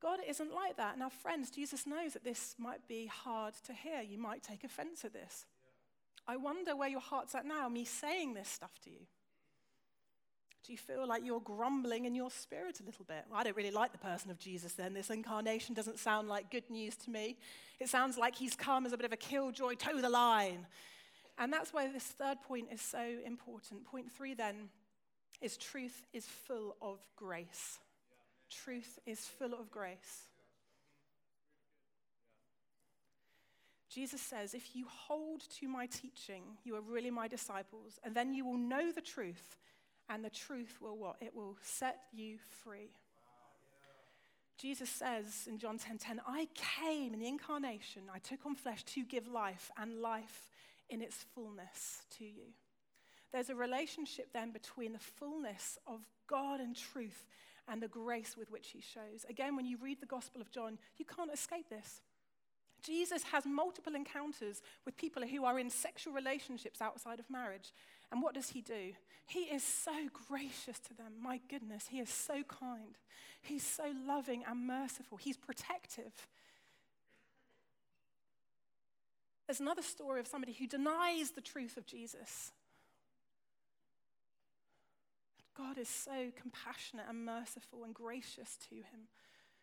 God 0.00 0.20
isn't 0.28 0.54
like 0.54 0.76
that. 0.76 0.96
Now, 0.96 1.08
friends, 1.08 1.50
Jesus 1.50 1.84
knows 1.84 2.12
that 2.12 2.22
this 2.22 2.54
might 2.56 2.86
be 2.86 3.06
hard 3.06 3.54
to 3.66 3.72
hear. 3.72 4.00
You 4.00 4.16
might 4.16 4.44
take 4.44 4.62
offense 4.62 5.04
at 5.04 5.12
this. 5.12 5.44
I 6.24 6.36
wonder 6.36 6.76
where 6.76 6.88
your 6.88 7.00
heart's 7.00 7.34
at 7.34 7.44
now, 7.44 7.68
me 7.68 7.84
saying 7.84 8.34
this 8.34 8.48
stuff 8.48 8.78
to 8.84 8.90
you. 8.90 9.06
Do 10.68 10.72
you 10.72 10.78
feel 10.78 11.06
like 11.06 11.24
you're 11.24 11.40
grumbling 11.40 12.04
in 12.04 12.14
your 12.14 12.30
spirit 12.30 12.78
a 12.80 12.82
little 12.82 13.06
bit? 13.06 13.24
Well, 13.30 13.40
I 13.40 13.42
don't 13.42 13.56
really 13.56 13.70
like 13.70 13.90
the 13.90 13.96
person 13.96 14.30
of 14.30 14.38
Jesus 14.38 14.74
then. 14.74 14.92
This 14.92 15.08
incarnation 15.08 15.74
doesn't 15.74 15.98
sound 15.98 16.28
like 16.28 16.50
good 16.50 16.68
news 16.68 16.94
to 16.96 17.10
me. 17.10 17.38
It 17.80 17.88
sounds 17.88 18.18
like 18.18 18.36
he's 18.36 18.54
come 18.54 18.84
as 18.84 18.92
a 18.92 18.98
bit 18.98 19.06
of 19.06 19.12
a 19.14 19.16
killjoy, 19.16 19.76
toe 19.76 19.98
the 19.98 20.10
line. 20.10 20.66
And 21.38 21.50
that's 21.50 21.72
why 21.72 21.90
this 21.90 22.04
third 22.04 22.42
point 22.46 22.66
is 22.70 22.82
so 22.82 23.02
important. 23.24 23.86
Point 23.86 24.12
three 24.12 24.34
then 24.34 24.68
is 25.40 25.56
truth 25.56 26.04
is 26.12 26.26
full 26.26 26.76
of 26.82 26.98
grace. 27.16 27.78
Truth 28.50 28.98
is 29.06 29.20
full 29.20 29.54
of 29.54 29.70
grace. 29.70 30.28
Jesus 33.88 34.20
says, 34.20 34.52
If 34.52 34.76
you 34.76 34.84
hold 34.86 35.44
to 35.60 35.66
my 35.66 35.86
teaching, 35.86 36.42
you 36.62 36.76
are 36.76 36.82
really 36.82 37.10
my 37.10 37.26
disciples, 37.26 37.98
and 38.04 38.14
then 38.14 38.34
you 38.34 38.44
will 38.44 38.58
know 38.58 38.92
the 38.92 39.00
truth, 39.00 39.56
and 40.08 40.24
the 40.24 40.30
truth 40.30 40.78
will 40.80 40.96
what? 40.96 41.16
It 41.20 41.34
will 41.34 41.56
set 41.62 42.00
you 42.12 42.38
free. 42.64 42.90
Jesus 44.58 44.90
says 44.90 45.46
in 45.46 45.58
John 45.58 45.78
10:10, 45.78 45.98
10, 45.98 45.98
10, 45.98 46.20
I 46.26 46.48
came 46.54 47.14
in 47.14 47.20
the 47.20 47.28
incarnation, 47.28 48.02
I 48.12 48.18
took 48.18 48.44
on 48.44 48.56
flesh 48.56 48.82
to 48.84 49.04
give 49.04 49.28
life 49.28 49.70
and 49.76 50.00
life 50.00 50.50
in 50.88 51.00
its 51.00 51.24
fullness 51.34 52.02
to 52.18 52.24
you. 52.24 52.52
There's 53.32 53.50
a 53.50 53.54
relationship 53.54 54.32
then 54.32 54.50
between 54.50 54.92
the 54.92 54.98
fullness 54.98 55.78
of 55.86 56.00
God 56.26 56.60
and 56.60 56.74
truth 56.74 57.24
and 57.68 57.82
the 57.82 57.88
grace 57.88 58.36
with 58.36 58.50
which 58.50 58.70
he 58.70 58.80
shows. 58.80 59.26
Again, 59.28 59.54
when 59.54 59.66
you 59.66 59.76
read 59.76 60.00
the 60.00 60.06
Gospel 60.06 60.40
of 60.40 60.50
John, 60.50 60.78
you 60.96 61.04
can't 61.04 61.32
escape 61.32 61.68
this. 61.68 62.00
Jesus 62.82 63.24
has 63.24 63.44
multiple 63.44 63.94
encounters 63.94 64.62
with 64.84 64.96
people 64.96 65.26
who 65.26 65.44
are 65.44 65.58
in 65.58 65.68
sexual 65.68 66.14
relationships 66.14 66.80
outside 66.80 67.18
of 67.18 67.28
marriage. 67.28 67.72
And 68.10 68.22
what 68.22 68.34
does 68.34 68.50
he 68.50 68.60
do? 68.60 68.92
He 69.26 69.40
is 69.40 69.62
so 69.62 69.92
gracious 70.28 70.78
to 70.80 70.94
them. 70.94 71.12
My 71.20 71.40
goodness, 71.50 71.86
he 71.90 71.98
is 71.98 72.08
so 72.08 72.42
kind. 72.42 72.96
He's 73.42 73.62
so 73.62 73.92
loving 74.06 74.44
and 74.48 74.66
merciful. 74.66 75.18
He's 75.18 75.36
protective. 75.36 76.12
There's 79.46 79.60
another 79.60 79.82
story 79.82 80.20
of 80.20 80.26
somebody 80.26 80.52
who 80.52 80.66
denies 80.66 81.30
the 81.30 81.40
truth 81.40 81.76
of 81.76 81.86
Jesus. 81.86 82.52
God 85.56 85.76
is 85.76 85.88
so 85.88 86.30
compassionate 86.40 87.06
and 87.08 87.24
merciful 87.24 87.84
and 87.84 87.94
gracious 87.94 88.56
to 88.68 88.76
him. 88.76 89.08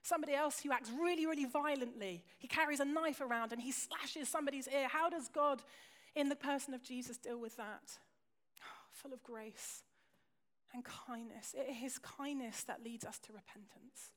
Somebody 0.01 0.33
else 0.33 0.59
who 0.59 0.71
acts 0.71 0.91
really, 1.01 1.25
really 1.25 1.45
violently. 1.45 2.23
He 2.37 2.47
carries 2.47 2.79
a 2.79 2.85
knife 2.85 3.21
around 3.21 3.51
and 3.51 3.61
he 3.61 3.71
slashes 3.71 4.27
somebody's 4.27 4.67
ear. 4.67 4.87
How 4.87 5.09
does 5.09 5.29
God, 5.29 5.63
in 6.15 6.29
the 6.29 6.35
person 6.35 6.73
of 6.73 6.83
Jesus, 6.83 7.17
deal 7.17 7.39
with 7.39 7.55
that? 7.57 7.97
Full 9.05 9.13
of 9.13 9.23
grace 9.23 9.83
and 10.73 10.83
kindness. 10.83 11.53
It 11.55 11.83
is 11.83 11.99
kindness 11.99 12.63
that 12.63 12.83
leads 12.83 13.05
us 13.05 13.19
to 13.19 13.33
repentance. 13.33 14.11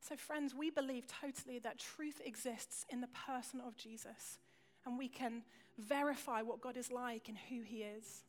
So, 0.00 0.16
friends, 0.16 0.54
we 0.54 0.70
believe 0.70 1.06
totally 1.06 1.58
that 1.60 1.78
truth 1.78 2.20
exists 2.24 2.84
in 2.88 3.00
the 3.00 3.08
person 3.26 3.60
of 3.60 3.76
Jesus, 3.76 4.38
and 4.86 4.98
we 4.98 5.08
can 5.08 5.42
verify 5.78 6.42
what 6.42 6.60
God 6.60 6.76
is 6.76 6.90
like 6.90 7.28
and 7.28 7.36
who 7.48 7.62
he 7.62 7.82
is. 7.82 8.24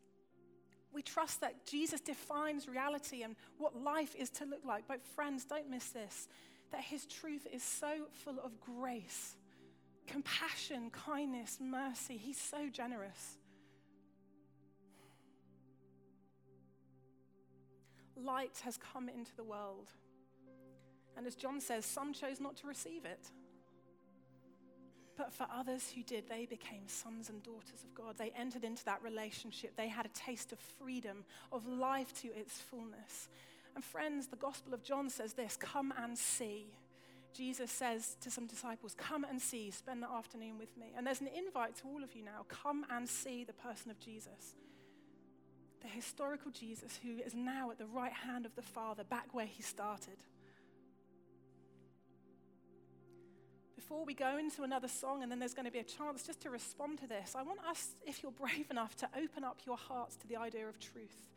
We 0.93 1.01
trust 1.01 1.41
that 1.41 1.65
Jesus 1.65 2.01
defines 2.01 2.67
reality 2.67 3.23
and 3.23 3.35
what 3.57 3.75
life 3.75 4.15
is 4.15 4.29
to 4.31 4.45
look 4.45 4.63
like. 4.63 4.83
But, 4.87 5.03
friends, 5.15 5.45
don't 5.45 5.69
miss 5.69 5.89
this 5.89 6.27
that 6.71 6.81
his 6.81 7.05
truth 7.05 7.47
is 7.53 7.61
so 7.61 8.07
full 8.23 8.39
of 8.43 8.59
grace, 8.59 9.35
compassion, 10.07 10.89
kindness, 10.89 11.59
mercy. 11.61 12.17
He's 12.17 12.39
so 12.39 12.67
generous. 12.71 13.37
Light 18.15 18.61
has 18.63 18.77
come 18.77 19.09
into 19.09 19.35
the 19.35 19.43
world. 19.43 19.89
And 21.15 21.27
as 21.27 21.35
John 21.35 21.61
says, 21.61 21.85
some 21.85 22.13
chose 22.13 22.39
not 22.39 22.55
to 22.57 22.67
receive 22.67 23.05
it. 23.05 23.29
But 25.15 25.31
for 25.31 25.45
others 25.53 25.91
who 25.93 26.01
did, 26.01 26.27
they 26.27 26.47
became 26.47 26.87
sons 26.87 27.29
and 27.29 27.43
daughters 27.43 27.83
of 27.83 27.93
God. 27.93 28.17
They 28.17 28.31
entered 28.35 28.63
into 28.63 28.83
that 28.85 29.03
relationship. 29.03 29.75
They 29.75 29.87
had 29.87 30.07
a 30.07 30.09
taste 30.09 30.51
of 30.51 30.59
freedom, 30.59 31.23
of 31.51 31.67
life 31.67 32.13
to 32.21 32.29
its 32.29 32.59
fullness. 32.59 33.29
And 33.75 33.83
friends, 33.83 34.27
the 34.27 34.35
Gospel 34.35 34.73
of 34.73 34.83
John 34.83 35.09
says 35.09 35.33
this 35.33 35.55
come 35.55 35.93
and 36.01 36.17
see. 36.17 36.67
Jesus 37.33 37.71
says 37.71 38.15
to 38.21 38.29
some 38.29 38.45
disciples, 38.45 38.95
Come 38.95 39.23
and 39.23 39.41
see, 39.41 39.71
spend 39.71 40.03
the 40.03 40.09
afternoon 40.09 40.59
with 40.59 40.75
me. 40.77 40.93
And 40.95 41.05
there's 41.05 41.21
an 41.21 41.29
invite 41.35 41.75
to 41.77 41.87
all 41.87 42.03
of 42.03 42.15
you 42.15 42.23
now 42.23 42.45
come 42.47 42.85
and 42.91 43.09
see 43.09 43.43
the 43.43 43.53
person 43.53 43.89
of 43.89 43.99
Jesus. 43.99 44.55
The 45.83 45.89
historical 45.89 46.51
Jesus 46.51 46.99
who 47.03 47.19
is 47.23 47.35
now 47.35 47.69
at 47.69 47.77
the 47.77 47.85
right 47.85 48.13
hand 48.13 48.45
of 48.45 48.55
the 48.55 48.61
Father, 48.61 49.03
back 49.03 49.27
where 49.33 49.45
he 49.45 49.61
started. 49.61 50.17
before 53.93 54.05
we 54.05 54.13
go 54.13 54.37
into 54.37 54.63
another 54.63 54.87
song, 54.87 55.21
and 55.21 55.31
then 55.31 55.37
there's 55.39 55.53
going 55.53 55.65
to 55.65 55.71
be 55.71 55.79
a 55.79 55.83
chance 55.83 56.23
just 56.23 56.41
to 56.41 56.49
respond 56.49 56.97
to 56.99 57.07
this, 57.07 57.35
I 57.37 57.43
want 57.43 57.59
us, 57.69 57.89
if 58.07 58.23
you're 58.23 58.31
brave 58.31 58.65
enough, 58.71 58.95
to 58.97 59.09
open 59.15 59.43
up 59.43 59.59
your 59.67 59.77
hearts 59.77 60.15
to 60.17 60.27
the 60.27 60.37
idea 60.37 60.67
of 60.67 60.79
truth. 60.79 61.29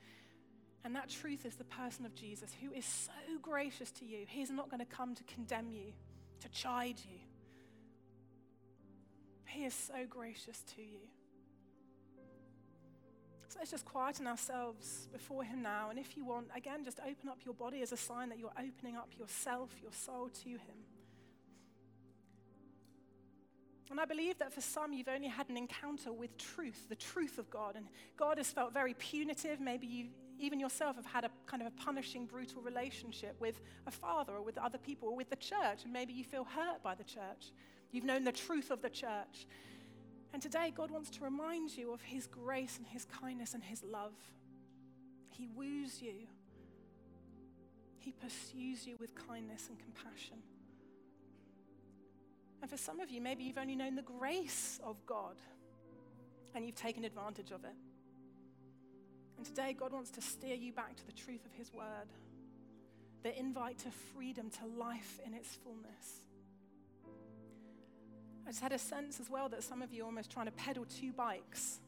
And 0.82 0.94
that 0.94 1.10
truth 1.10 1.44
is 1.44 1.56
the 1.56 1.64
person 1.64 2.06
of 2.06 2.14
Jesus, 2.14 2.50
who 2.62 2.72
is 2.72 2.86
so 2.86 3.10
gracious 3.42 3.90
to 3.92 4.06
you. 4.06 4.24
He's 4.26 4.50
not 4.50 4.70
going 4.70 4.80
to 4.80 4.86
come 4.86 5.14
to 5.16 5.24
condemn 5.24 5.70
you, 5.70 5.92
to 6.40 6.48
chide 6.48 6.98
you. 6.98 7.18
He 9.44 9.64
is 9.64 9.74
so 9.74 10.06
gracious 10.08 10.62
to 10.76 10.82
you. 10.82 11.00
Let's 13.58 13.70
just 13.70 13.86
quieten 13.86 14.26
ourselves 14.26 15.08
before 15.12 15.42
Him 15.42 15.62
now. 15.62 15.90
And 15.90 15.98
if 15.98 16.16
you 16.16 16.24
want, 16.24 16.48
again, 16.54 16.84
just 16.84 17.00
open 17.00 17.28
up 17.28 17.38
your 17.44 17.54
body 17.54 17.80
as 17.82 17.92
a 17.92 17.96
sign 17.96 18.28
that 18.28 18.38
you're 18.38 18.52
opening 18.58 18.96
up 18.96 19.08
yourself, 19.18 19.70
your 19.82 19.92
soul 19.92 20.28
to 20.44 20.50
Him. 20.50 20.76
And 23.90 24.00
I 24.00 24.04
believe 24.04 24.38
that 24.38 24.52
for 24.52 24.60
some, 24.60 24.92
you've 24.92 25.08
only 25.08 25.28
had 25.28 25.48
an 25.48 25.56
encounter 25.56 26.12
with 26.12 26.36
truth, 26.36 26.86
the 26.88 26.96
truth 26.96 27.38
of 27.38 27.48
God. 27.50 27.76
And 27.76 27.86
God 28.16 28.38
has 28.38 28.50
felt 28.50 28.74
very 28.74 28.94
punitive. 28.94 29.60
Maybe 29.60 29.86
you, 29.86 30.06
even 30.38 30.58
yourself, 30.58 30.96
have 30.96 31.06
had 31.06 31.24
a 31.24 31.30
kind 31.46 31.62
of 31.62 31.68
a 31.68 31.70
punishing, 31.70 32.26
brutal 32.26 32.62
relationship 32.62 33.36
with 33.40 33.60
a 33.86 33.90
father 33.90 34.34
or 34.34 34.42
with 34.42 34.58
other 34.58 34.78
people 34.78 35.08
or 35.08 35.16
with 35.16 35.30
the 35.30 35.36
church. 35.36 35.84
And 35.84 35.92
maybe 35.92 36.12
you 36.12 36.24
feel 36.24 36.44
hurt 36.44 36.82
by 36.82 36.94
the 36.94 37.04
church. 37.04 37.52
You've 37.92 38.04
known 38.04 38.24
the 38.24 38.32
truth 38.32 38.70
of 38.70 38.82
the 38.82 38.90
church. 38.90 39.46
And 40.36 40.42
today, 40.42 40.70
God 40.70 40.90
wants 40.90 41.08
to 41.12 41.24
remind 41.24 41.74
you 41.74 41.94
of 41.94 42.02
His 42.02 42.26
grace 42.26 42.76
and 42.76 42.86
His 42.86 43.06
kindness 43.06 43.54
and 43.54 43.64
His 43.64 43.82
love. 43.82 44.12
He 45.30 45.48
woos 45.48 46.02
you, 46.02 46.26
He 47.96 48.12
pursues 48.12 48.86
you 48.86 48.96
with 49.00 49.14
kindness 49.14 49.68
and 49.70 49.78
compassion. 49.78 50.36
And 52.60 52.70
for 52.70 52.76
some 52.76 53.00
of 53.00 53.10
you, 53.10 53.22
maybe 53.22 53.44
you've 53.44 53.56
only 53.56 53.76
known 53.76 53.94
the 53.94 54.02
grace 54.02 54.78
of 54.84 54.96
God 55.06 55.36
and 56.54 56.66
you've 56.66 56.74
taken 56.74 57.06
advantage 57.06 57.50
of 57.50 57.64
it. 57.64 57.76
And 59.38 59.46
today, 59.46 59.72
God 59.72 59.94
wants 59.94 60.10
to 60.10 60.20
steer 60.20 60.54
you 60.54 60.70
back 60.70 60.96
to 60.96 61.06
the 61.06 61.12
truth 61.12 61.46
of 61.46 61.52
His 61.54 61.72
word, 61.72 62.12
the 63.22 63.34
invite 63.40 63.78
to 63.78 63.90
freedom, 64.14 64.50
to 64.50 64.66
life 64.66 65.18
in 65.24 65.32
its 65.32 65.54
fullness. 65.54 66.25
I 68.46 68.50
just 68.50 68.62
had 68.62 68.72
a 68.72 68.78
sense 68.78 69.18
as 69.18 69.28
well 69.28 69.48
that 69.48 69.64
some 69.64 69.82
of 69.82 69.92
you 69.92 70.04
are 70.04 70.06
almost 70.06 70.30
trying 70.30 70.46
to 70.46 70.52
pedal 70.52 70.84
two 70.84 71.12
bikes. 71.12 71.80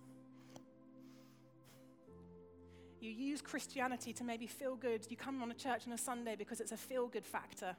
You 3.01 3.11
use 3.11 3.40
Christianity 3.40 4.12
to 4.14 4.25
maybe 4.25 4.49
feel 4.49 4.75
good. 4.75 5.07
You 5.09 5.16
come 5.16 5.40
on 5.40 5.53
a 5.53 5.55
church 5.55 5.87
on 5.87 5.92
a 5.92 5.99
Sunday 5.99 6.35
because 6.35 6.61
it's 6.61 6.73
a 6.73 6.77
feel 6.77 7.07
good 7.07 7.25
factor. 7.25 7.77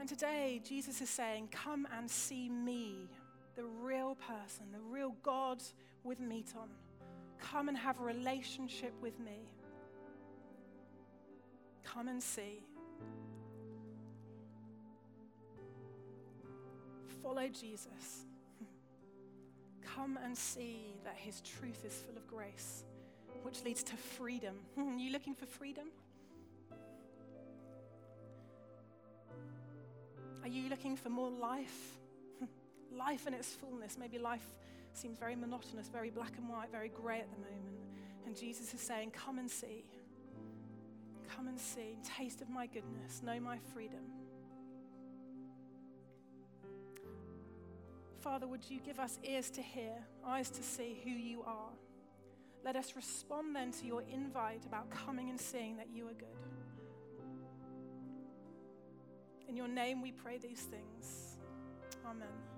And 0.00 0.08
today, 0.08 0.60
Jesus 0.64 1.00
is 1.00 1.08
saying, 1.08 1.48
Come 1.52 1.86
and 1.96 2.10
see 2.10 2.48
me, 2.48 3.08
the 3.54 3.64
real 3.64 4.16
person, 4.16 4.66
the 4.72 4.80
real 4.80 5.14
God 5.22 5.62
with 6.02 6.18
meat 6.18 6.52
on. 6.58 6.68
Come 7.40 7.68
and 7.68 7.78
have 7.78 8.00
a 8.00 8.02
relationship 8.02 8.92
with 9.00 9.18
me. 9.20 9.38
Come 11.84 12.08
and 12.08 12.20
see. 12.20 12.64
Follow 17.22 17.48
Jesus. 17.48 18.24
Come 19.94 20.18
and 20.22 20.36
see 20.36 20.94
that 21.04 21.16
his 21.16 21.40
truth 21.40 21.84
is 21.84 21.94
full 21.94 22.16
of 22.16 22.26
grace, 22.26 22.84
which 23.42 23.64
leads 23.64 23.82
to 23.84 23.96
freedom. 23.96 24.54
you 24.98 25.10
looking 25.10 25.34
for 25.34 25.46
freedom? 25.46 25.88
Are 30.42 30.48
you 30.48 30.68
looking 30.68 30.96
for 30.96 31.10
more 31.10 31.30
life? 31.30 31.98
life 32.96 33.26
in 33.26 33.34
its 33.34 33.52
fullness. 33.52 33.96
Maybe 33.98 34.18
life 34.18 34.46
seems 34.92 35.18
very 35.18 35.36
monotonous, 35.36 35.88
very 35.88 36.10
black 36.10 36.32
and 36.38 36.48
white, 36.48 36.70
very 36.70 36.88
grey 36.88 37.20
at 37.20 37.30
the 37.30 37.38
moment. 37.38 37.78
And 38.26 38.36
Jesus 38.36 38.72
is 38.74 38.80
saying, 38.80 39.10
Come 39.10 39.38
and 39.38 39.50
see. 39.50 39.84
Come 41.34 41.48
and 41.48 41.58
see. 41.58 41.98
Taste 42.04 42.40
of 42.40 42.48
my 42.50 42.66
goodness. 42.66 43.22
Know 43.22 43.40
my 43.40 43.58
freedom. 43.74 44.00
Father, 48.20 48.46
would 48.48 48.68
you 48.68 48.80
give 48.80 48.98
us 48.98 49.18
ears 49.22 49.48
to 49.50 49.62
hear, 49.62 49.94
eyes 50.26 50.50
to 50.50 50.62
see 50.62 51.00
who 51.04 51.10
you 51.10 51.42
are? 51.42 51.70
Let 52.64 52.74
us 52.74 52.94
respond 52.96 53.54
then 53.54 53.70
to 53.72 53.86
your 53.86 54.02
invite 54.12 54.64
about 54.66 54.90
coming 54.90 55.30
and 55.30 55.40
seeing 55.40 55.76
that 55.76 55.88
you 55.92 56.06
are 56.08 56.14
good. 56.14 56.28
In 59.48 59.56
your 59.56 59.68
name 59.68 60.02
we 60.02 60.12
pray 60.12 60.38
these 60.38 60.62
things. 60.62 61.36
Amen. 62.04 62.57